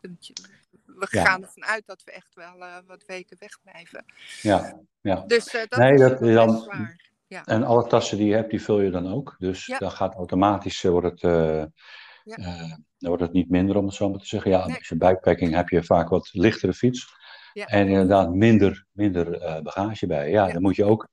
We 0.85 1.07
Ja. 1.09 1.25
gaan 1.25 1.41
ervan 1.43 1.65
uit 1.65 1.85
dat 1.85 2.03
we 2.03 2.11
echt 2.11 2.35
wel 2.35 2.81
wat 2.85 3.05
weken 3.05 3.37
wegblijven. 3.39 4.05
Ja, 4.41 4.79
ja. 5.01 5.15
Dus 5.27 5.51
dat 5.51 5.75
Nee, 5.75 5.93
is 5.93 5.99
dat 5.99 6.19
dan- 6.19 6.61
zwaar. 6.61 7.11
Ja. 7.33 7.45
En 7.45 7.63
alle 7.63 7.87
tassen 7.87 8.17
die 8.17 8.27
je 8.27 8.33
hebt, 8.35 8.49
die 8.49 8.61
vul 8.61 8.81
je 8.81 8.89
dan 8.89 9.13
ook. 9.13 9.35
Dus 9.39 9.65
Ja. 9.65 9.77
dan 9.77 9.91
gaat 9.91 10.15
automatisch, 10.15 10.83
eh, 10.83 10.91
wordt 10.91 11.21
het, 11.21 11.21
Ja. 12.23 12.35
dan 12.97 13.09
wordt 13.09 13.21
het 13.21 13.31
niet 13.33 13.49
minder, 13.49 13.77
om 13.77 13.85
het 13.85 13.93
zo 13.95 14.09
maar 14.09 14.19
te 14.19 14.27
zeggen. 14.27 14.51
Ja, 14.51 14.65
Nee. 14.67 14.77
als 14.77 14.87
je 14.87 14.97
bikepacking 14.97 15.53
heb 15.53 15.69
je 15.69 15.83
vaak 15.83 16.09
wat 16.09 16.29
lichtere 16.31 16.73
fiets. 16.73 17.07
En 17.53 17.87
inderdaad 17.87 18.33
minder, 18.33 18.85
minder 18.91 19.61
bagage 19.63 20.07
bij. 20.07 20.29
Ja, 20.29 20.47
daar 20.47 20.61
moet 20.61 20.75
je 20.75 20.85
ook, 20.85 21.07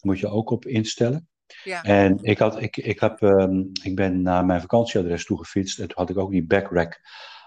moet 0.00 0.18
je 0.18 0.28
ook 0.28 0.50
op 0.50 0.64
instellen. 0.66 1.28
Ja. 1.64 1.82
En 1.82 2.18
ik, 2.22 2.38
had, 2.38 2.60
ik, 2.62 2.76
ik, 2.76 3.00
heb, 3.00 3.22
ehm, 3.22 3.60
ik 3.82 3.96
ben 3.96 4.22
naar 4.22 4.44
mijn 4.44 4.60
vakantieadres 4.60 5.24
toegefietst. 5.24 5.78
En 5.78 5.86
toen 5.88 5.96
had 5.98 6.10
ik 6.10 6.18
ook 6.18 6.30
die 6.30 6.46
backrack 6.46 7.00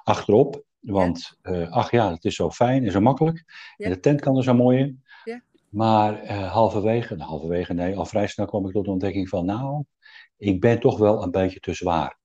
achterop. 0.04 0.64
Want, 0.80 1.38
ach 1.70 1.92
ja, 1.92 2.12
het 2.12 2.26
is 2.26 2.36
zo 2.36 2.52
fijn 2.52 2.86
en 2.86 2.92
zo 2.92 3.00
makkelijk. 3.00 3.44
En 3.78 3.90
de 3.90 4.00
tent 4.00 4.22
kan 4.22 4.38
er 4.38 4.44
zo 4.44 4.54
mooi 4.54 4.80
in. 4.80 5.04
Maar 5.70 6.22
eh, 6.22 6.52
halverwege, 6.52 7.16
nou, 7.16 7.30
halverwege 7.30 7.74
nee, 7.74 7.98
al 7.98 8.06
vrij 8.06 8.28
snel 8.28 8.46
kwam 8.46 8.66
ik 8.68 8.74
tot 8.74 8.86
de 8.86 8.92
ontdekking 8.92 9.30
van, 9.30 9.46
nou, 9.46 9.84
ik 10.38 10.62
ben 10.62 10.80
toch 10.80 10.98
wel 10.98 11.24
een 11.24 11.32
beetje 11.32 11.60
te 11.60 11.74
zwaar. 11.74 12.20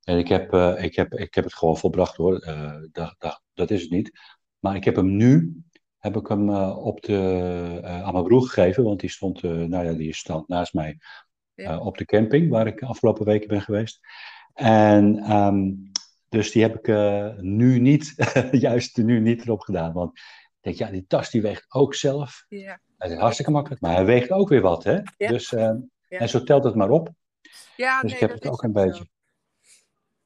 En 0.00 0.18
ik 0.18 0.28
heb, 0.28 0.52
eh, 0.52 0.82
ik 0.84 0.96
heb, 0.96 1.12
ik 1.12 1.34
heb 1.34 1.44
het 1.44 1.54
gewoon 1.54 1.76
volbracht 1.76 2.16
hoor, 2.16 2.38
Eh, 2.38 2.76
dat, 2.92 3.14
dat, 3.18 3.42
dat 3.54 3.70
is 3.70 3.82
het 3.82 3.90
niet. 3.90 4.10
Maar 4.58 4.76
ik 4.76 4.84
heb 4.84 4.96
hem 4.96 5.16
nu, 5.16 5.62
heb 5.98 6.16
ik 6.16 6.26
hem 6.26 6.50
op 6.64 7.02
de, 7.02 7.80
aan 7.82 8.12
mijn 8.12 8.24
broer 8.24 8.42
gegeven, 8.42 8.84
want 8.84 9.00
die 9.00 9.10
stond, 9.10 9.42
nou 9.42 9.84
ja, 9.84 9.92
die 9.92 10.14
stond 10.14 10.48
naast 10.48 10.74
mij 10.74 10.98
Ja. 11.54 11.78
op 11.78 11.98
de 11.98 12.04
camping, 12.04 12.50
waar 12.50 12.66
ik 12.66 12.82
afgelopen 12.82 13.24
weken 13.24 13.48
ben 13.48 13.60
geweest. 13.62 14.00
En 14.54 15.18
ehm, 15.18 15.70
dus 16.28 16.50
die 16.52 16.62
heb 16.62 16.78
ik 16.78 16.86
nu 17.42 17.78
niet, 17.78 18.14
juist 18.52 18.96
nu 18.96 19.20
niet 19.20 19.42
erop 19.42 19.60
gedaan. 19.60 19.92
Want 19.92 20.20
denk, 20.60 20.76
ja, 20.76 20.90
die 20.90 21.06
tas 21.06 21.30
die 21.30 21.42
weegt 21.42 21.64
ook 21.68 21.94
zelf. 21.94 22.44
Ja. 22.48 22.80
Het 22.98 23.10
is 23.10 23.16
hartstikke 23.18 23.50
makkelijk, 23.50 23.80
maar 23.82 23.94
hij 23.94 24.04
weegt 24.04 24.30
ook 24.30 24.48
weer 24.48 24.60
wat, 24.60 24.84
hè? 24.84 24.98
Ja. 25.16 25.28
Dus, 25.28 25.52
eh, 25.52 25.72
Ja. 26.08 26.18
En 26.18 26.28
zo 26.28 26.42
telt 26.42 26.64
het 26.64 26.74
maar 26.74 26.90
op. 26.90 27.08
Ja, 27.76 28.00
Dus 28.00 28.10
nee, 28.10 28.12
ik 28.14 28.20
heb 28.20 28.30
dat 28.30 28.42
het 28.42 28.52
ook 28.52 28.62
een 28.62 28.72
beetje. 28.72 29.04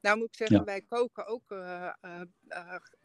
Nou 0.01 0.17
moet 0.17 0.27
ik 0.27 0.35
zeggen, 0.35 0.57
Ja. 0.57 0.63
wij 0.63 0.81
koken 0.81 1.27
ook 1.27 1.51
eh, 1.51 1.87
eh, 2.01 2.21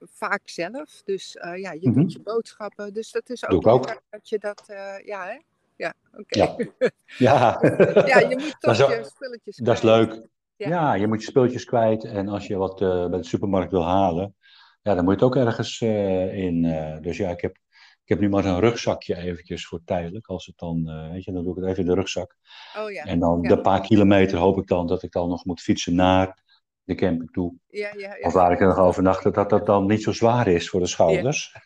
vaak 0.00 0.48
zelf. 0.48 1.02
Dus 1.04 1.32
ja, 1.54 1.72
je 1.72 1.88
Mhm. 1.88 1.92
doet 2.00 2.12
je 2.12 2.20
boodschappen. 2.20 2.92
Dus 2.94 3.10
dat 3.10 3.30
is 3.30 3.48
ook, 3.48 3.66
ook. 3.66 4.00
dat 4.10 4.28
je 4.28 4.38
dat... 4.38 4.62
ja, 5.04 5.26
hè? 5.26 5.38
Ja, 5.76 5.94
oké. 6.12 6.38
Ja. 6.38 6.56
Ja, 7.06 7.58
Ja, 8.06 8.18
je 8.18 8.36
moet 8.38 8.56
Dat 8.60 8.76
toch 8.76 8.90
je 8.96 9.04
spulletjes 9.04 9.56
dat 9.56 9.74
is 9.74 9.80
kwijt. 9.80 10.08
leuk. 10.10 10.28
Ja. 10.56 10.68
Ja. 10.68 10.94
je 10.94 11.06
moet 11.06 11.22
je 11.22 11.28
speeltjes 11.28 11.64
kwijt. 11.64 12.04
En 12.04 12.28
als 12.28 12.46
je 12.46 12.56
wat 12.56 12.78
bij 12.78 13.08
de 13.20 13.24
supermarkt 13.24 13.70
wil 13.70 13.84
halen, 13.84 14.34
ja, 14.82 14.94
dan 14.94 15.04
moet 15.04 15.18
je 15.18 15.24
het 15.24 15.36
ook 15.36 15.36
ergens 15.46 15.80
eh, 15.80 16.34
in. 16.38 16.64
eh, 16.64 17.00
dus 17.00 17.16
ja, 17.16 17.30
ik 17.30 17.40
heb, 17.40 17.56
ik 18.02 18.08
heb 18.08 18.20
nu 18.20 18.28
maar 18.28 18.44
een 18.44 18.60
rugzakje 18.60 19.16
eventjes 19.16 19.66
voor 19.66 19.80
tijdelijk. 19.84 20.26
Als 20.26 20.46
het 20.46 20.58
dan, 20.58 20.88
eh, 20.88 21.10
weet 21.10 21.24
je, 21.24 21.32
dan 21.32 21.42
doe 21.44 21.52
ik 21.56 21.60
het 21.60 21.68
even 21.70 21.82
in 21.82 21.88
de 21.88 21.94
rugzak. 21.94 22.36
Oh 22.78 22.90
ja. 22.90 23.04
En 23.04 23.18
dan 23.18 23.38
Ja. 23.42 23.48
de 23.48 23.60
paar 23.60 23.80
kilometer 23.80 24.38
hoop 24.38 24.58
ik 24.58 24.66
dan 24.66 24.86
dat 24.86 25.02
ik 25.02 25.12
dan 25.12 25.28
nog 25.28 25.44
moet 25.44 25.60
fietsen 25.60 25.94
naar 25.94 26.42
de 26.84 26.94
camping 26.94 27.30
toe. 27.30 27.54
Ja, 27.68 27.92
ja, 27.96 28.14
ja. 28.16 28.26
Of 28.26 28.32
waar 28.32 28.52
ik 28.52 28.60
er 28.60 28.66
nog 28.66 28.78
overnacht, 28.78 29.34
dat 29.34 29.50
dat 29.50 29.66
dan 29.66 29.86
niet 29.86 30.02
zo 30.02 30.12
zwaar 30.12 30.46
is 30.48 30.68
voor 30.68 30.80
de 30.80 30.86
schouders. 30.86 31.56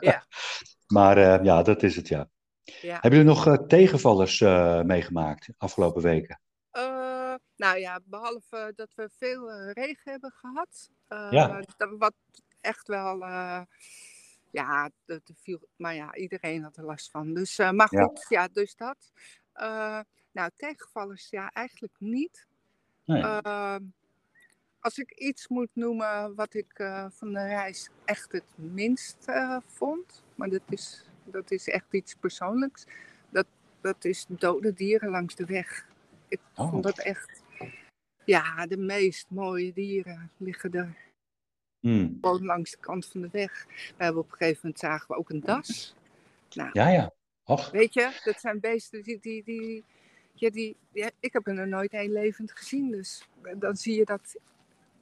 Ja. 0.00 0.26
maar 0.96 1.44
ja, 1.44 1.62
dat 1.62 1.82
is 1.82 1.96
het 1.96 2.08
ja. 2.08 2.28
Ja. 2.62 2.92
Hebben 3.00 3.10
jullie 3.10 3.24
nog 3.34 3.66
tegenvallers 3.66 4.40
meegemaakt 4.84 5.48
afgelopen 5.58 6.02
weken? 6.02 6.40
Nou 7.56 7.78
ja, 7.78 8.00
behalve 8.04 8.72
dat 8.74 8.92
we 8.94 9.10
veel 9.18 9.50
regen 9.72 10.10
hebben 10.12 10.30
gehad. 10.30 10.90
eh, 11.06 11.26
Ja. 11.30 11.62
dat, 11.76 11.94
wat 11.98 12.14
echt 12.62 12.88
wel. 12.88 13.22
eh, 13.22 13.62
ja, 14.50 14.90
dat 15.04 15.30
viel. 15.34 15.68
Maar 15.76 15.94
ja, 15.94 16.14
iedereen 16.14 16.62
had 16.62 16.76
er 16.76 16.84
last 16.84 17.10
van. 17.10 17.34
Dus, 17.34 17.58
eh, 17.58 17.70
maar 17.70 17.88
goed, 17.88 18.26
ja, 18.28 18.48
dus 18.48 18.76
dat. 18.76 19.12
Eh, 19.52 20.00
nou, 20.32 20.50
tegenvallers, 20.56 21.30
ja, 21.30 21.50
eigenlijk 21.50 21.94
niet. 21.98 22.46
Nee. 23.04 23.22
Ehm, 23.22 23.82
als 24.80 24.98
ik 24.98 25.10
iets 25.10 25.48
moet 25.48 25.70
noemen 25.72 26.34
wat 26.34 26.54
ik 26.54 26.72
van 27.10 27.32
de 27.32 27.46
reis 27.46 27.88
echt 28.04 28.32
het 28.32 28.44
minst 28.54 29.24
vond, 29.66 30.24
maar 30.34 30.48
dat 30.48 30.62
is, 30.68 31.04
dat 31.24 31.50
is 31.50 31.68
echt 31.68 31.86
iets 31.94 32.14
persoonlijks, 32.14 32.84
dat, 33.30 33.46
dat 33.80 34.04
is 34.04 34.24
dode 34.28 34.72
dieren 34.72 35.10
langs 35.10 35.34
de 35.34 35.44
weg. 35.44 35.86
Ik 36.28 36.40
Oh. 36.54 36.70
vond 36.70 36.82
dat 36.82 36.98
echt, 36.98 37.42
ja, 38.24 38.66
de 38.66 38.76
meest 38.76 39.26
mooie 39.30 39.72
dieren 39.72 40.30
liggen 40.36 40.72
er 40.72 40.96
Hmm. 41.82 42.18
gewoon 42.20 42.44
langs 42.44 42.70
de 42.70 42.76
kant 42.80 43.06
van 43.06 43.20
de 43.20 43.28
weg. 43.32 43.66
We 43.96 44.04
hebben 44.04 44.22
op 44.22 44.30
een 44.30 44.36
gegeven 44.36 44.60
moment 44.62 44.80
zagen 44.80 45.06
we 45.08 45.16
ook 45.16 45.30
een 45.30 45.40
das. 45.40 45.94
Nou, 46.54 46.70
Ja, 46.72 46.88
ja. 46.88 47.12
Och, 47.44 47.70
Weet 47.70 47.94
je, 47.94 48.20
dat 48.24 48.40
zijn 48.40 48.60
beesten 48.60 49.02
die. 49.02 49.18
die, 49.20 49.44
die 49.44 49.84
ja, 50.34 50.50
die 50.50 50.76
ja, 50.92 51.10
ik 51.20 51.32
heb 51.32 51.46
er 51.46 51.68
nooit 51.68 51.92
een 51.92 52.12
levend 52.12 52.52
gezien. 52.52 52.90
Dus 52.90 53.28
dan 53.56 53.76
zie 53.76 53.96
je 53.96 54.04
dat. 54.04 54.36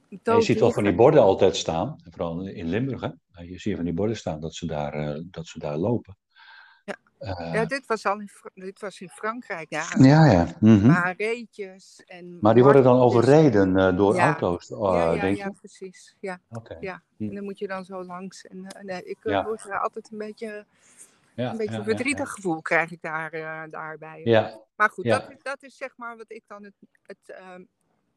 je 0.09 0.41
ziet 0.41 0.59
wel 0.59 0.71
van 0.71 0.83
die 0.83 0.95
borden 0.95 1.21
altijd 1.21 1.55
staan. 1.55 1.95
Vooral 2.09 2.45
in 2.45 2.69
Limburg. 2.69 3.01
Hè? 3.01 3.41
Je 3.43 3.59
ziet 3.59 3.75
van 3.75 3.85
die 3.85 3.93
borden 3.93 4.17
staan 4.17 4.41
dat 4.41 4.55
ze 4.55 4.65
daar, 4.65 4.93
eh, 4.93 5.21
dat 5.25 5.47
ze 5.47 5.59
daar 5.59 5.77
lopen. 5.77 6.17
Ja. 7.21 7.37
Eh, 7.37 7.53
Ja, 7.53 7.65
dit 7.65 7.85
was 7.85 8.05
al 8.05 8.19
in, 8.19 8.29
dit 8.53 8.79
was 8.79 9.01
in 9.01 9.09
Frankrijk. 9.09 9.69
Ja. 9.69 9.83
ja, 9.99 10.25
ja. 10.25 10.47
mhm. 10.59 10.87
Maar 10.87 11.13
reetjes 11.17 12.03
en. 12.05 12.37
Maar 12.41 12.53
die 12.53 12.63
worden 12.63 12.83
dan 12.83 12.99
overreden 12.99 13.77
eh, 13.77 13.97
door 13.97 14.15
Ja. 14.15 14.25
auto's, 14.25 14.71
eh, 14.71 14.77
Ja, 14.79 15.13
ja, 15.13 15.21
denk 15.21 15.37
ja, 15.37 15.45
je? 15.45 15.51
precies. 15.51 16.15
Ja. 16.19 16.39
Ja. 16.79 17.01
Hm. 17.17 17.23
En 17.27 17.35
dan 17.35 17.43
moet 17.43 17.59
je 17.59 17.67
dan 17.67 17.85
zo 17.85 18.03
langs. 18.03 18.45
En, 18.47 18.65
eh, 18.67 18.83
nee, 18.83 19.03
ik 19.03 19.17
Ja. 19.23 19.43
word 19.43 19.63
er 19.63 19.79
altijd 19.79 20.11
een 20.11 20.17
beetje, 20.17 20.65
Ja, 21.35 21.51
een 21.51 21.57
beetje 21.57 21.71
ja, 21.71 21.77
ja, 21.77 21.83
verdrietig 21.83 22.25
ja. 22.27 22.31
gevoel 22.33 22.61
krijg 22.61 22.91
ik 22.91 23.01
daar, 23.01 23.69
daarbij. 23.69 24.21
Ja, 24.23 24.59
Maar 24.75 24.89
goed, 24.89 25.05
Ja. 25.05 25.19
dat, 25.19 25.29
is, 25.29 25.37
dat 25.41 25.63
is 25.63 25.77
zeg 25.77 25.93
maar 25.97 26.17
wat 26.17 26.31
ik 26.31 26.43
dan 26.47 26.63
het, 26.63 26.73
het, 27.03 27.17
ehm, 27.25 27.63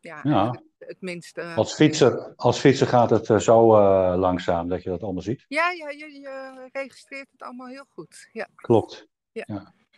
ja, 0.05 0.21
Ja. 0.23 0.51
het, 0.51 0.63
het 0.89 1.01
minste. 1.01 1.43
als 1.43 1.75
fietser, 1.75 2.33
als 2.37 2.59
fietser 2.59 2.87
gaat 2.87 3.11
het 3.11 3.31
eh, 3.31 3.39
zo 3.39 3.75
eh, 3.77 4.15
langzaam 4.19 4.69
dat 4.69 4.83
je 4.83 4.91
dat 4.91 5.03
allemaal 5.03 5.23
ziet. 5.23 5.45
Ja, 5.49 5.71
ja 5.71 5.91
je, 5.91 6.13
je 6.21 6.69
registreert 6.73 7.29
het 7.33 7.43
allemaal 7.43 7.67
heel 7.67 7.85
goed. 7.89 8.29
Ja. 8.33 8.49
Klopt. 8.55 9.07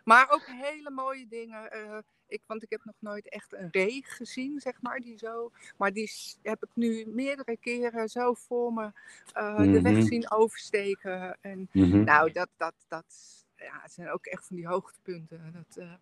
Maar 0.05 0.31
ook 0.31 0.42
hele 0.47 0.90
mooie 0.90 1.27
dingen. 1.29 1.71
eh, 1.71 1.99
ik, 2.29 2.42
want 2.47 2.62
ik 2.62 2.71
heb 2.71 2.85
nog 2.85 2.95
nooit 2.99 3.29
echt 3.29 3.53
een 3.53 3.69
ree 3.71 4.03
gezien, 4.07 4.61
zeg 4.61 4.75
maar. 4.83 5.01
Die 5.01 5.19
zo, 5.19 5.51
maar 5.77 5.92
die 5.92 6.11
heb 6.42 6.62
ik 6.62 6.69
nu 6.75 7.05
meerdere 7.07 7.57
keren 7.57 8.09
zo 8.09 8.35
voor 8.35 8.73
me 8.73 8.90
eh, 9.33 9.57
de 9.57 9.81
weg 9.83 9.92
Mhm. 9.92 10.03
zien 10.03 10.31
oversteken. 10.31 11.38
En 11.40 11.69
Mhm. 11.73 12.05
nou, 12.05 12.33
dat, 12.33 12.49
dat, 12.57 12.75
dat 12.88 13.05
ja, 13.57 13.79
het 13.83 13.92
zijn 13.92 14.11
ook 14.11 14.27
echt 14.27 14.47
van 14.47 14.57
die 14.57 14.66
hoogtepunten. 14.66 15.53
Dat, 15.53 15.77
eh, 15.77 15.92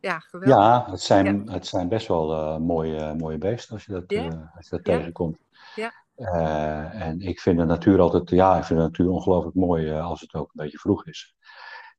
ja, 0.00 0.18
geweldig. 0.18 0.58
Ja, 0.58 0.90
het 0.90 1.00
zijn, 1.00 1.50
het 1.50 1.66
zijn 1.66 1.88
best 1.88 2.08
wel 2.08 2.32
eh, 2.32 2.58
mooie, 2.58 3.14
mooie 3.14 3.38
beesten 3.38 3.74
als 3.74 3.84
je 3.84 3.92
dat, 3.92 4.04
eh, 4.06 4.24
als 4.56 4.68
je 4.68 4.76
dat 4.76 4.84
tegenkomt. 4.84 5.38
Ja. 5.74 5.92
Eh, 6.14 7.00
en 7.02 7.20
ik 7.20 7.40
vind 7.40 7.58
de 7.58 7.64
natuur 7.64 8.00
altijd, 8.00 8.30
ja, 8.30 8.56
ik 8.58 8.64
vind 8.64 8.78
de 8.78 8.84
natuur 8.84 9.08
ongelooflijk 9.10 9.56
mooi 9.56 9.90
eh, 9.90 10.04
als 10.06 10.20
het 10.20 10.34
ook 10.34 10.46
een 10.46 10.62
beetje 10.62 10.78
vroeg 10.78 11.06
is. 11.06 11.34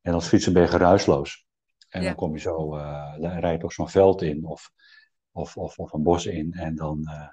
En 0.01 0.13
als 0.13 0.27
fietser 0.27 0.53
ben 0.53 0.61
je 0.61 0.67
geruisloos. 0.67 1.45
En 1.89 2.03
dan 2.03 2.15
kom 2.15 2.33
je 2.33 2.39
zo, 2.39 2.75
eh 2.77 3.19
dan 3.19 3.31
rijd 3.31 3.57
je 3.59 3.63
ook 3.63 3.73
zo'n 3.73 3.89
veld 3.89 4.21
in 4.21 4.45
of, 4.45 4.71
of, 5.31 5.57
of, 5.57 5.79
of 5.79 5.93
een 5.93 6.03
bos 6.03 6.25
in. 6.25 6.53
En 6.53 6.75
dan 6.75 7.05
eh, 7.05 7.27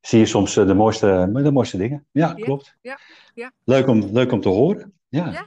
zie 0.00 0.18
je 0.18 0.26
soms 0.26 0.56
eh, 0.56 0.66
de 0.66 0.74
mooiste, 0.74 1.30
de 1.32 1.52
mooiste 1.52 1.76
dingen. 1.76 2.06
Ja, 2.10 2.28
Ja, 2.36 2.44
klopt. 2.44 2.76
ja, 2.80 2.98
ja. 3.34 3.52
Leuk, 3.64 3.86
om, 3.86 4.04
leuk 4.12 4.32
om 4.32 4.40
te 4.40 4.48
horen. 4.48 4.95
Ja. 5.08 5.30
Ja. 5.30 5.46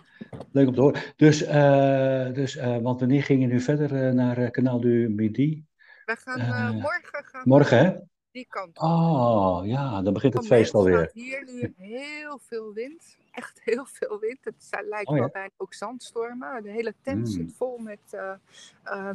Leuk 0.52 0.68
om 0.68 0.74
te 0.74 0.82
horen. 0.82 1.02
Dus, 1.16 1.42
eh, 1.44 2.32
dus 2.34 2.56
eh, 2.56 2.78
want 2.78 3.00
wanneer 3.00 3.24
ging 3.24 3.42
je 3.42 3.48
nu 3.48 3.60
verder 3.62 4.08
eh, 4.08 4.14
naar 4.14 4.52
Kanaal 4.52 4.80
du 4.80 5.10
Midi? 5.10 5.66
We 6.06 6.16
gaan 6.20 6.76
morgen 6.76 7.24
gaan 7.26 7.42
Morgen, 7.46 7.78
hè? 7.86 7.96
die 8.32 8.46
kant 8.50 8.78
op. 8.78 8.84
Oh, 8.84 9.62
ja, 9.64 10.02
dan 10.02 10.14
begint 10.14 10.34
het 10.34 10.46
feest 10.46 10.74
alweer. 10.74 10.98
staat 10.98 11.14
hier 11.14 11.44
nu 11.46 11.74
heel 11.78 12.40
veel 12.42 12.74
wind. 12.74 13.18
Echt 13.32 13.62
heel 13.64 13.86
veel 13.86 14.20
wind. 14.20 14.38
Het 14.42 14.80
lijkt 14.90 15.08
Oh 15.10 15.16
ja. 15.16 15.22
wel 15.22 15.30
bijna 15.32 15.50
ook 15.58 15.74
zandstormen. 15.74 16.64
De 16.64 16.70
hele 16.72 16.94
tent 17.02 17.18
Mm. 17.20 17.26
zit 17.26 17.54
vol 17.58 17.78
met 17.78 18.18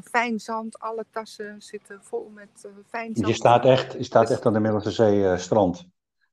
fijn 0.04 0.40
zand. 0.40 0.78
Alle 0.78 1.04
tassen 1.11 1.62
zitten 1.62 1.98
vol 2.02 2.30
met 2.35 2.68
fijn 2.87 3.14
zand. 3.14 3.28
Je 3.28 3.35
staat 3.35 3.64
echt, 3.64 3.92
je 3.92 4.04
staat 4.04 4.26
Dus- 4.26 4.37
echt 4.37 4.46
aan 4.46 4.52
de 4.52 4.61
Middellandse 4.61 4.90
Zee 5.02 5.38
strand. 5.38 5.87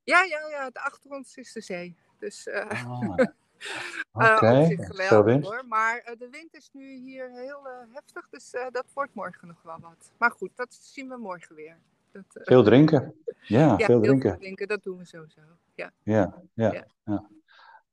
Ja, 0.04 0.24
ja, 0.24 0.40
ja. 0.50 0.70
de- 0.70 0.80
Achter 0.80 1.12
ons 1.12 1.36
is 1.38 1.54
de 1.54 1.62
zee. 1.62 1.96
Dus 2.20 2.50
Ah, 2.50 2.72
Eh, 3.16 3.26
Oké, 4.12 4.60
op 4.60 4.66
zich 4.66 4.86
veel 4.86 5.08
geweldig 5.08 5.44
hoor. 5.44 5.64
Maar 5.68 5.98
eh, 5.98 6.18
de 6.20 6.30
wind 6.30 6.54
is 6.54 6.70
nu 6.74 6.96
hier 6.98 7.30
heel 7.32 7.68
eh, 7.68 7.74
heftig, 7.94 8.30
dus 8.30 8.52
eh, 8.54 8.66
dat 8.72 8.86
wordt 8.94 9.14
morgen 9.14 9.48
nog 9.48 9.62
wel 9.64 9.78
wat. 9.82 10.12
Maar 10.18 10.32
goed, 10.32 10.52
dat 10.56 10.74
zien 10.82 11.10
we 11.10 11.18
morgen 11.18 11.56
weer. 11.56 11.78
Dat, 12.12 12.24
eh, 12.34 12.44
Veel 12.46 12.64
drinken. 12.64 13.14
Ja, 13.42 13.76
ja, 13.78 13.86
veel 13.86 14.02
drinken. 14.02 14.30
veel 14.30 14.40
drinken, 14.40 14.68
dat 14.68 14.84
doen 14.84 14.98
we 14.98 15.06
sowieso. 15.06 15.42
Ja. 15.76 15.92
Ja, 16.04 16.42
ja, 16.54 16.72
Ja. 16.74 16.86
ja. 17.04 17.30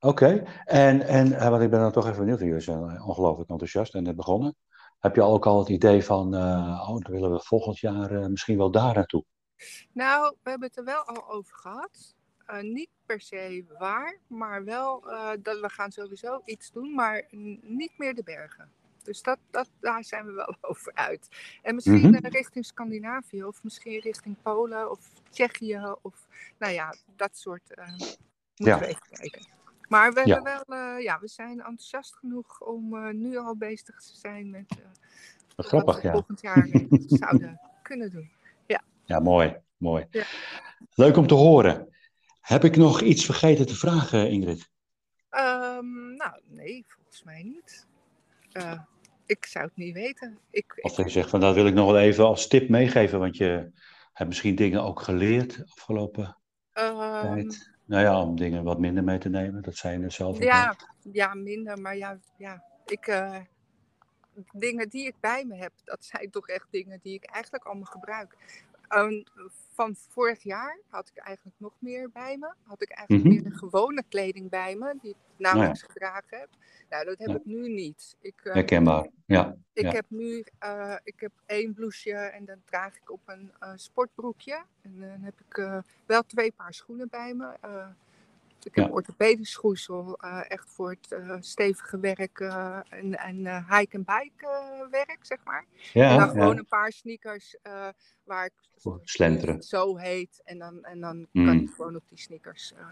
Oké, 0.00 0.42
en, 0.64 1.02
en 1.02 1.32
eh, 1.32 1.48
want 1.48 1.62
ik 1.62 1.70
ben 1.70 1.80
dan 1.80 1.92
toch 1.92 2.06
even 2.06 2.18
benieuwd, 2.18 2.38
jullie 2.40 2.60
zijn 2.60 2.90
eh, 2.90 3.08
ongelooflijk 3.08 3.50
enthousiast 3.50 3.94
en 3.94 4.02
net 4.02 4.16
begonnen. 4.16 4.56
Heb 4.98 5.14
je 5.14 5.22
ook 5.22 5.46
al 5.46 5.58
het 5.58 5.68
idee 5.68 6.04
van, 6.04 6.34
eh, 6.34 6.40
oh, 6.88 7.00
dan 7.00 7.12
willen 7.12 7.32
we 7.32 7.40
volgend 7.40 7.78
jaar 7.78 8.10
eh, 8.10 8.26
misschien 8.26 8.56
wel 8.56 8.70
daar 8.70 8.94
naartoe? 8.94 9.24
Nou, 9.92 10.34
we 10.42 10.50
hebben 10.50 10.68
het 10.68 10.78
er 10.78 10.84
wel 10.84 11.02
al 11.04 11.28
over 11.30 11.54
gehad. 11.56 12.14
Eh, 12.46 12.60
niet 12.62 12.88
per 13.08 13.20
se 13.20 13.64
waar, 13.78 14.16
maar 14.26 14.64
wel 14.64 15.10
eh, 15.10 15.30
dat 15.42 15.60
we 15.60 15.68
gaan 15.68 15.90
sowieso 15.92 16.42
iets 16.44 16.72
doen, 16.72 16.94
maar 16.94 17.26
niet 17.62 17.92
meer 17.98 18.14
de 18.14 18.22
bergen. 18.22 18.70
Dus 19.02 19.22
dat, 19.22 19.38
dat, 19.50 19.68
daar 19.80 20.04
zijn 20.04 20.26
we 20.26 20.32
wel 20.32 20.56
over 20.70 20.94
uit. 20.94 21.28
En 21.62 21.74
misschien 21.74 22.10
Mhm. 22.10 22.14
eh, 22.24 22.30
richting 22.30 22.64
Scandinavië, 22.64 23.44
of 23.44 23.62
misschien 23.64 24.00
richting 24.00 24.36
Polen 24.42 24.90
of 24.90 25.10
Tsjechië, 25.30 25.80
of 26.02 26.26
nou 26.58 26.72
ja, 26.72 26.94
dat 27.16 27.36
soort. 27.36 27.74
eh 27.74 27.88
moeten 27.88 28.16
Ja. 28.56 28.78
we 28.78 28.86
even 28.86 29.02
kijken. 29.10 29.46
Maar 29.88 30.12
we, 30.12 30.26
Ja. 30.26 30.34
hebben 30.34 30.62
wel, 30.66 30.96
ja, 30.96 31.18
we 31.20 31.28
zijn 31.28 31.58
enthousiast 31.58 32.14
genoeg 32.16 32.60
om 32.60 33.10
nu 33.20 33.36
al 33.36 33.56
bezig 33.56 34.00
te 34.02 34.16
zijn 34.16 34.50
met 34.50 34.64
grappig, 35.56 35.94
wat 35.94 36.02
we 36.02 36.06
ja. 36.06 36.12
volgend 36.12 36.40
jaar 36.40 36.68
zouden 37.22 37.60
kunnen 37.82 38.10
doen. 38.10 38.30
Ja, 39.04 39.20
mooi, 39.20 39.56
mooi. 39.76 40.06
Ja. 40.10 40.24
Leuk 40.94 41.16
om 41.16 41.26
te 41.26 41.34
horen. 41.34 41.88
Heb 42.48 42.64
ik 42.64 42.76
nog 42.76 43.00
iets 43.00 43.24
vergeten 43.24 43.66
te 43.66 43.74
vragen, 43.74 44.30
Ingrid? 44.30 44.70
Ehm, 45.30 46.16
nou, 46.16 46.40
nee, 46.46 46.84
volgens 46.88 47.22
mij 47.22 47.42
niet. 47.42 47.86
Eh, 48.52 48.80
ik 49.26 49.46
zou 49.46 49.64
het 49.64 49.76
niet 49.76 49.94
weten. 49.94 50.38
Ik, 50.50 50.78
Of 50.80 50.98
ik, 50.98 51.04
je 51.04 51.10
zegt 51.10 51.30
van, 51.30 51.40
dat 51.40 51.54
wil 51.54 51.66
ik 51.66 51.74
nog 51.74 51.86
wel 51.86 52.00
even 52.00 52.24
als 52.24 52.46
tip 52.46 52.68
meegeven, 52.68 53.18
want 53.18 53.36
je 53.36 53.70
hebt 54.12 54.28
misschien 54.28 54.54
dingen 54.54 54.82
ook 54.82 55.00
geleerd 55.00 55.62
afgelopen 55.68 56.36
ehm, 56.72 57.34
tijd. 57.34 57.72
Nou 57.84 58.02
ja, 58.02 58.22
om 58.22 58.36
dingen 58.36 58.64
wat 58.64 58.78
minder 58.78 59.04
mee 59.04 59.18
te 59.18 59.28
nemen, 59.28 59.62
dat 59.62 59.76
zijn 59.76 60.02
er 60.02 60.12
zelf 60.12 60.36
ook 60.36 60.42
ja, 60.42 60.76
wel. 60.78 61.12
ja, 61.12 61.34
minder, 61.34 61.80
maar 61.80 61.96
ja, 61.96 62.18
ja 62.38 62.64
ik, 62.86 63.06
eh, 63.06 63.40
dingen 64.52 64.88
die 64.88 65.06
ik 65.06 65.14
bij 65.20 65.44
me 65.44 65.56
heb, 65.56 65.72
dat 65.84 66.04
zijn 66.04 66.30
toch 66.30 66.48
echt 66.48 66.66
dingen 66.70 66.98
die 67.02 67.14
ik 67.14 67.24
eigenlijk 67.24 67.64
allemaal 67.64 67.90
gebruik. 67.90 68.36
Ehm, 68.88 69.22
van 69.72 69.96
vorig 70.08 70.42
jaar 70.42 70.78
had 70.88 71.08
ik 71.14 71.16
eigenlijk 71.22 71.56
nog 71.60 71.72
meer 71.78 72.10
bij 72.10 72.36
me. 72.38 72.52
Had 72.62 72.82
ik 72.82 72.90
eigenlijk 72.90 73.28
Mhm. 73.28 73.34
meer 73.34 73.50
de 73.52 73.58
gewone 73.58 74.02
kleding 74.08 74.50
bij 74.50 74.76
me, 74.76 74.94
die 75.00 75.10
ik 75.10 75.16
nauwelijks 75.36 75.82
gedragen 75.82 76.38
heb. 76.38 76.48
Nou, 76.90 77.04
dat 77.04 77.18
heb 77.18 77.28
Ja. 77.28 77.34
ik 77.34 77.44
nu 77.44 77.68
niet. 77.68 78.16
Ik, 78.20 78.40
eh, 78.44 78.52
Herkenbaar, 78.54 79.06
ja. 79.26 79.56
Ik 79.72 79.82
Ja. 79.84 79.90
heb 79.92 80.04
nu 80.08 80.44
eh, 80.58 80.94
ik 81.04 81.20
heb 81.20 81.32
één 81.46 81.74
blouseje 81.74 82.16
en 82.16 82.44
dat 82.44 82.56
draag 82.64 82.96
ik 82.96 83.10
op 83.10 83.20
een 83.26 83.52
eh, 83.58 83.72
sportbroekje. 83.74 84.64
En 84.82 85.00
dan 85.00 85.20
heb 85.22 85.40
ik 85.48 85.58
eh, 85.58 85.78
wel 86.06 86.22
twee 86.22 86.52
paar 86.52 86.74
schoenen 86.74 87.08
bij 87.08 87.34
me. 87.34 87.46
Ik 88.68 88.74
heb 88.74 88.86
Ja. 88.86 88.90
orthopedisch 88.92 89.50
schoeisel, 89.50 90.16
eh, 90.18 90.40
echt 90.50 90.70
voor 90.70 90.90
het 90.90 91.12
eh, 91.12 91.36
stevige 91.40 91.98
werk 92.00 92.40
eh, 92.40 92.78
en, 92.88 93.18
en 93.18 93.46
eh, 93.46 93.78
hike-and-bike 93.78 94.46
eh, 94.46 94.86
werk, 94.90 95.18
zeg 95.22 95.38
maar. 95.44 95.64
en 95.92 96.18
dan 96.18 96.28
gewoon 96.28 96.52
ja. 96.52 96.58
een 96.58 96.66
paar 96.66 96.92
sneakers 96.92 97.56
waar 98.24 98.44
ik 98.44 98.52
slenteren. 99.04 99.62
zo 99.62 99.96
heet. 99.96 100.40
En 100.44 100.58
dan, 100.58 100.84
en 100.84 101.00
dan 101.00 101.26
Mm. 101.32 101.44
kan 101.46 101.60
ik 101.60 101.70
gewoon 101.70 101.96
op 101.96 102.02
die 102.08 102.18
sneakers 102.18 102.72
eh, 102.72 102.86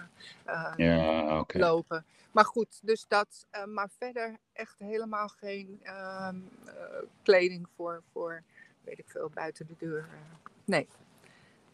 eh, 0.44 0.72
Ja, 0.76 1.38
oké. 1.40 1.58
lopen. 1.58 2.04
Maar 2.32 2.44
goed, 2.44 2.78
dus 2.82 3.04
dat. 3.08 3.46
maar 3.68 3.88
verder 3.98 4.36
echt 4.52 4.78
helemaal 4.78 5.28
geen 5.28 5.80
ehm, 5.82 6.36
eh, 6.64 6.74
kleding 7.22 7.66
voor, 7.76 8.02
voor, 8.12 8.42
weet 8.84 8.98
ik 8.98 9.08
veel, 9.08 9.30
buiten 9.34 9.66
de 9.66 9.74
deur. 9.78 10.08
nee. 10.64 10.88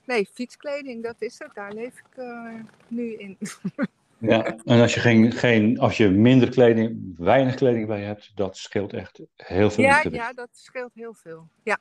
Nee, 0.05 0.27
fietskleding, 0.27 1.03
dat 1.03 1.17
is 1.19 1.39
het. 1.39 1.55
Daar 1.55 1.73
leef 1.73 1.99
ik 1.99 2.17
eh, 2.17 2.55
nu 2.89 3.15
in. 3.15 3.39
Ja, 4.19 4.45
en 4.65 4.81
als 4.81 4.95
je, 4.95 5.01
geen, 5.01 5.33
geen, 5.33 5.79
als 5.79 5.97
je 5.97 6.09
minder 6.11 6.49
kleding, 6.51 7.15
weinig 7.19 7.55
kleding 7.55 7.87
bij 7.87 8.03
hebt, 8.03 8.37
dat 8.37 8.57
scheelt 8.57 8.93
echt 8.93 9.21
heel 9.37 9.71
veel 9.71 9.85
ja, 9.85 10.03
ja, 10.11 10.33
dat 10.33 10.49
scheelt 10.53 10.95
heel 10.95 11.15
veel. 11.15 11.49
Ja, 11.63 11.79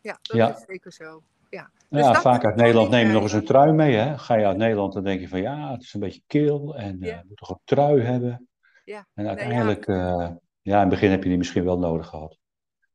ja 0.00 0.18
dat 0.22 0.36
Ja. 0.36 0.56
is 0.56 0.64
zeker 0.66 0.92
zo. 0.92 1.22
Ja, 1.50 1.70
Dus 1.88 2.00
Ja, 2.00 2.12
dat 2.12 2.22
vaak 2.22 2.44
uit 2.44 2.56
Nederland 2.56 2.90
neem 2.90 3.06
je 3.06 3.12
nog 3.12 3.22
eens 3.22 3.32
een 3.32 3.44
trui 3.44 3.72
mee. 3.72 3.94
Hè? 3.94 4.18
Ga 4.18 4.34
je 4.36 4.46
uit 4.46 4.56
Nederland, 4.56 4.92
dan 4.92 5.04
denk 5.04 5.20
je 5.20 5.28
van 5.28 5.40
ja, 5.40 5.70
het 5.72 5.82
is 5.82 5.94
een 5.94 6.00
beetje 6.00 6.22
kil 6.26 6.76
en 6.76 7.02
eh, 7.02 7.08
Ja. 7.08 7.16
je 7.16 7.24
moet 7.28 7.36
toch 7.36 7.48
een 7.50 7.60
trui 7.64 8.00
hebben. 8.00 8.48
Ja, 8.84 9.06
En 9.14 9.24
nee, 9.24 9.24
ja. 9.24 9.30
uiteindelijk, 9.40 9.86
eh, 9.86 10.30
ja, 10.62 10.74
in 10.74 10.80
het 10.80 10.88
begin 10.88 11.10
heb 11.10 11.22
je 11.22 11.28
die 11.28 11.38
misschien 11.38 11.64
wel 11.64 11.78
nodig 11.78 12.06
gehad. 12.06 12.38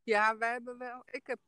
Ja, 0.04 0.38
wij 0.38 0.52
hebben 0.52 0.78
wel. 0.78 1.02
Ik 1.06 1.28
heb 1.28 1.40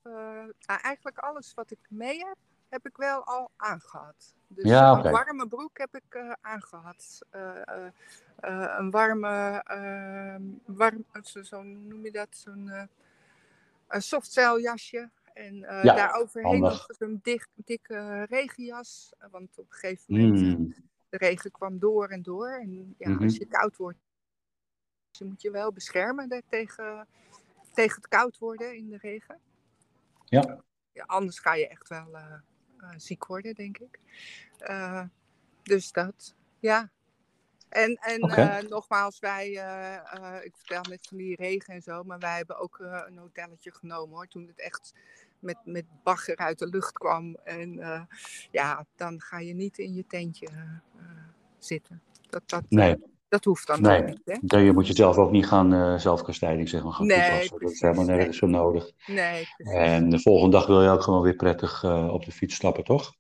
eigenlijk 0.66 1.18
alles 1.18 1.54
wat 1.54 1.72
ik 1.72 1.80
mee 1.90 2.18
heb, 2.18 2.38
heb 2.70 2.86
ik 2.86 2.98
wel 2.98 3.24
al 3.26 3.52
aangehad. 3.56 4.36
Dus 4.48 4.70
Ja, 4.70 4.92
een 5.06 5.12
warme 5.12 5.48
broek 5.48 5.78
heb 5.78 5.96
ik 5.96 6.16
eh, 6.16 6.32
aangehad. 6.42 7.20
Eh, 7.30 7.62
eh, 7.66 7.92
een 8.78 8.92
warme, 8.92 9.62
ehm, 9.64 10.44
warm, 10.66 11.06
zo, 11.24 11.42
zo 11.44 11.64
noem 11.64 12.04
je 12.04 12.12
dat, 12.12 12.28
zo'n 12.32 12.72
een 13.88 14.02
softcell-jasje. 14.02 15.10
En 15.34 15.64
eh 15.64 15.84
Ja, 15.84 15.96
daar 15.96 16.14
overheen 16.14 16.52
handig. 16.52 16.72
nog 16.88 16.98
zo'n 16.98 17.20
dik, 17.24 17.48
dikke 17.56 18.24
regenjas. 18.30 19.14
Want 19.32 19.58
op 19.58 19.66
een 19.72 19.78
gegeven 19.78 20.14
moment, 20.16 20.40
Hmm, 20.40 20.74
de 21.10 21.18
regen 21.18 21.52
kwam 21.52 21.80
door 21.80 22.08
en 22.08 22.22
door. 22.22 22.50
En 22.50 22.96
ja, 22.98 23.10
Mhm. 23.10 23.24
als 23.24 23.36
je 23.38 23.46
koud 23.46 23.78
wordt, 23.78 23.98
je 25.12 25.26
moet 25.26 25.42
je 25.42 25.52
wel 25.52 25.72
beschermen 25.74 26.30
de- 26.30 26.44
tegen, 26.50 27.08
tegen 27.74 27.96
het 27.96 28.08
koud 28.08 28.38
worden 28.38 28.76
in 28.76 28.90
de 28.90 28.98
regen. 28.98 29.40
Ja. 30.26 30.64
ja 30.92 31.04
anders 31.04 31.40
ga 31.40 31.54
je 31.56 31.68
echt 31.68 31.88
wel 31.90 32.18
ziek 32.98 33.26
worden, 33.26 33.56
denk 33.56 33.78
ik. 33.78 34.00
Eh, 34.58 35.04
dus 35.64 35.92
dat, 35.92 36.36
ja. 36.60 36.90
En, 37.70 37.96
en 37.96 38.20
eh, 38.20 38.70
nogmaals, 38.70 39.20
wij, 39.20 39.58
eh, 39.58 39.96
eh, 39.96 40.46
ik 40.46 40.56
vertel 40.56 40.82
net 40.90 41.08
van 41.08 41.18
die 41.18 41.36
regen 41.36 41.74
en 41.74 41.82
zo, 41.82 42.04
maar 42.04 42.20
wij 42.20 42.38
hebben 42.38 42.60
ook 42.60 42.80
eh, 42.80 43.04
een 43.08 43.18
hotelletje 43.18 43.72
genomen 43.72 44.16
hoor. 44.16 44.28
Toen 44.28 44.48
het 44.48 44.60
echt 44.60 44.94
met, 45.40 45.58
met 45.64 45.86
bagger 46.04 46.36
uit 46.38 46.60
de 46.60 46.68
lucht 46.68 46.92
kwam. 46.94 47.36
En 47.44 47.80
eh, 47.80 48.02
ja, 48.52 48.86
dan 48.96 49.22
ga 49.22 49.40
je 49.40 49.54
niet 49.54 49.78
in 49.78 49.94
je 49.94 50.08
tentje 50.08 50.48
eh, 50.48 50.62
eh, 50.96 51.28
zitten. 51.58 52.02
Dat, 52.30 52.50
dat, 52.50 52.64
Nee, 52.70 52.96
dat 53.30 53.44
hoeft 53.44 53.68
dan 53.68 53.82
Nee. 53.82 54.04
niet, 54.04 54.22
hè? 54.26 54.38
dan 54.42 54.62
je 54.62 54.74
moet 54.74 54.88
je 54.88 54.94
zelf 54.94 55.18
ook 55.18 55.32
niet 55.32 55.46
gaan 55.48 55.74
eh 55.74 55.96
zelfkastijding 55.98 56.70
zeg 56.70 56.84
maar, 56.84 56.94
gaan 56.94 57.06
Nee, 57.08 57.18
toepassen. 57.30 57.60
Dat 57.60 57.72
is 57.72 57.82
helemaal 57.82 58.06
nee. 58.06 58.16
nergens 58.16 58.38
zo 58.38 58.48
nodig. 58.48 58.92
Nee, 59.06 59.48
precies. 59.58 59.74
En 59.76 60.10
de 60.10 60.20
volgende 60.20 60.58
dag 60.58 60.68
wil 60.68 60.82
je 60.84 60.90
ook 60.90 61.02
gewoon 61.02 61.22
weer 61.22 61.36
prettig 61.36 61.84
eh, 61.84 62.14
op 62.14 62.26
de 62.26 62.32
fiets 62.32 62.56
stappen, 62.56 62.84
toch? 62.84 63.14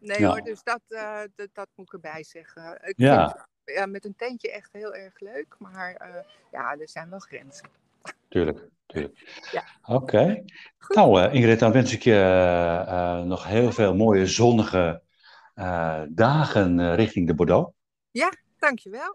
Nee 0.00 0.20
Ja. 0.20 0.28
hoor, 0.28 0.40
dus 0.42 0.62
dat, 0.62 0.80
eh, 0.88 1.20
dat, 1.34 1.48
dat 1.52 1.68
moet 1.74 1.86
ik 1.86 1.92
erbij 1.92 2.24
zeggen. 2.24 2.80
Ik 2.84 2.94
Ja. 2.96 3.28
vind 3.28 3.76
ja, 3.78 3.86
met 3.86 4.04
een 4.04 4.16
tentje 4.16 4.50
echt 4.52 4.68
heel 4.72 4.94
erg 4.94 5.20
leuk, 5.20 5.54
maar 5.58 6.14
ja, 6.50 6.76
er 6.78 6.88
zijn 6.88 7.10
wel 7.10 7.18
grenzen. 7.18 7.68
Tuurlijk, 8.28 8.68
tuurlijk. 8.86 9.42
Ja. 9.52 9.64
Oké. 9.94 10.44
Nou, 10.88 11.30
Ingrid, 11.30 11.58
dan 11.58 11.72
wens 11.72 11.92
ik 11.92 12.02
je 12.02 13.22
nog 13.26 13.46
heel 13.46 13.72
veel 13.72 13.94
mooie 13.94 14.26
zonnige 14.26 15.02
dagen 16.08 16.94
richting 16.94 17.26
de 17.26 17.34
Bordeaux. 17.34 17.72
Dankjewel. 18.64 19.10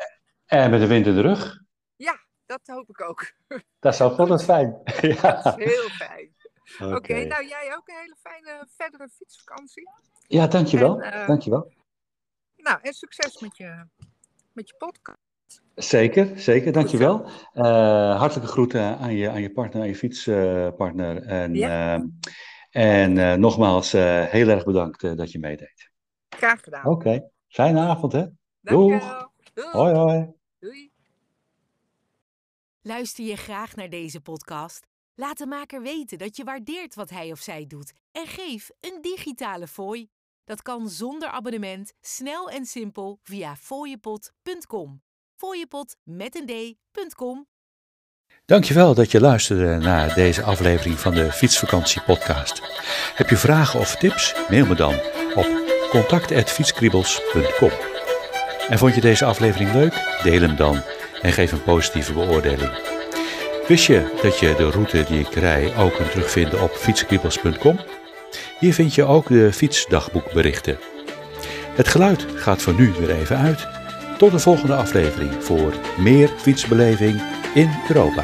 En 0.45 0.69
met 0.69 0.79
de 0.79 0.87
wind 0.87 1.05
in 1.07 1.15
de 1.15 1.21
rug. 1.21 1.61
Ja, 1.95 2.19
dat 2.45 2.59
hoop 2.65 2.89
ik 2.89 3.01
ook. 3.01 3.31
Dat 3.79 3.93
is 3.93 4.01
ook 4.01 4.17
altijd 4.17 4.43
fijn. 4.43 4.81
ja. 5.01 5.21
Dat 5.43 5.57
is 5.59 5.65
heel 5.65 5.89
fijn. 5.89 6.33
Oké, 6.93 7.23
nou 7.25 7.47
jij 7.47 7.75
ook 7.77 7.87
een 7.87 7.95
hele 8.01 8.15
fijne 8.21 8.67
verdere 8.77 9.09
fietsvakantie. 9.09 9.89
Ja, 10.27 10.47
dankjewel. 10.47 11.01
En, 11.01 11.11
eh, 11.13 11.27
dankjewel. 11.27 11.73
Nou, 12.55 12.79
en 12.81 12.93
succes 12.93 13.39
met 13.41 13.57
je, 13.57 13.85
met 14.53 14.67
je 14.69 14.75
podcast. 14.77 15.61
Zeker, 15.75 16.39
zeker. 16.39 16.71
Dankjewel. 16.71 17.29
Eh 17.53 18.17
hartelijke 18.19 18.51
groeten 18.51 18.97
aan 18.97 19.13
je, 19.13 19.29
aan 19.29 19.41
je 19.41 19.51
partner, 19.51 19.81
aan 19.81 19.87
je 19.87 19.95
fietspartner. 19.95 21.23
en 21.23 21.53
Ja. 21.55 21.95
eh, 21.95 22.03
en 23.13 23.39
nogmaals, 23.39 23.91
heel 23.91 24.47
erg 24.47 24.63
bedankt 24.63 25.17
dat 25.17 25.31
je 25.31 25.39
meedeed. 25.39 25.89
Graag 26.29 26.61
gedaan. 26.63 26.85
Oké, 26.85 27.29
fijne 27.47 27.79
avond 27.79 28.11
hè. 28.11 28.25
Dankjewel. 28.61 28.99
Doei. 28.99 29.27
Hoi 29.53 29.93
hoi. 29.93 30.33
Doei. 30.59 30.91
Luister 32.81 33.25
je 33.25 33.35
graag 33.35 33.75
naar 33.75 33.89
deze 33.89 34.21
podcast? 34.21 34.87
Laat 35.15 35.37
de 35.37 35.45
maker 35.45 35.81
weten 35.81 36.17
dat 36.17 36.37
je 36.37 36.43
waardeert 36.43 36.95
wat 36.95 37.09
hij 37.09 37.31
of 37.31 37.39
zij 37.39 37.67
doet 37.67 37.91
en 38.11 38.27
geef 38.27 38.69
een 38.79 39.01
digitale 39.01 39.67
fooi. 39.67 40.09
Dat 40.43 40.61
kan 40.61 40.89
zonder 40.89 41.29
abonnement, 41.29 41.93
snel 42.01 42.49
en 42.49 42.65
simpel 42.65 43.19
via 43.23 43.55
fooiepot.com. 43.55 45.01
Fooiepot 45.35 45.95
met 46.03 46.35
een 46.35 46.45
d.com. 46.45 47.47
Dankjewel 48.45 48.93
dat 48.93 49.11
je 49.11 49.19
luisterde 49.19 49.77
naar 49.77 50.13
deze 50.13 50.43
aflevering 50.43 50.99
van 50.99 51.13
de 51.13 51.31
Fietsvakantie 51.31 52.01
podcast. 52.01 52.61
Heb 53.15 53.29
je 53.29 53.37
vragen 53.37 53.79
of 53.79 53.95
tips? 53.95 54.35
Mail 54.49 54.65
me 54.65 54.75
dan 54.75 54.93
op 55.35 55.47
contact@fietskriebels.com. 55.89 57.88
En 58.69 58.77
vond 58.77 58.95
je 58.95 59.01
deze 59.01 59.25
aflevering 59.25 59.73
leuk? 59.73 59.93
Deel 60.23 60.41
hem 60.41 60.55
dan 60.55 60.81
en 61.21 61.31
geef 61.31 61.51
een 61.51 61.63
positieve 61.63 62.13
beoordeling. 62.13 62.71
Wist 63.67 63.85
je 63.85 64.17
dat 64.21 64.39
je 64.39 64.55
de 64.57 64.69
route 64.69 65.03
die 65.03 65.19
ik 65.19 65.33
rij 65.33 65.75
ook 65.77 65.95
kunt 65.95 66.11
terugvinden 66.11 66.61
op 66.61 66.71
fietskriebels.com? 66.71 67.79
Hier 68.59 68.73
vind 68.73 68.95
je 68.95 69.03
ook 69.03 69.27
de 69.27 69.53
fietsdagboekberichten. 69.53 70.77
Het 71.75 71.87
geluid 71.87 72.25
gaat 72.35 72.61
voor 72.61 72.73
nu 72.73 72.91
weer 72.99 73.09
even 73.09 73.37
uit. 73.37 73.67
Tot 74.17 74.31
de 74.31 74.39
volgende 74.39 74.75
aflevering 74.75 75.31
voor 75.39 75.73
meer 75.97 76.29
fietsbeleving 76.37 77.21
in 77.53 77.69
Europa. 77.87 78.23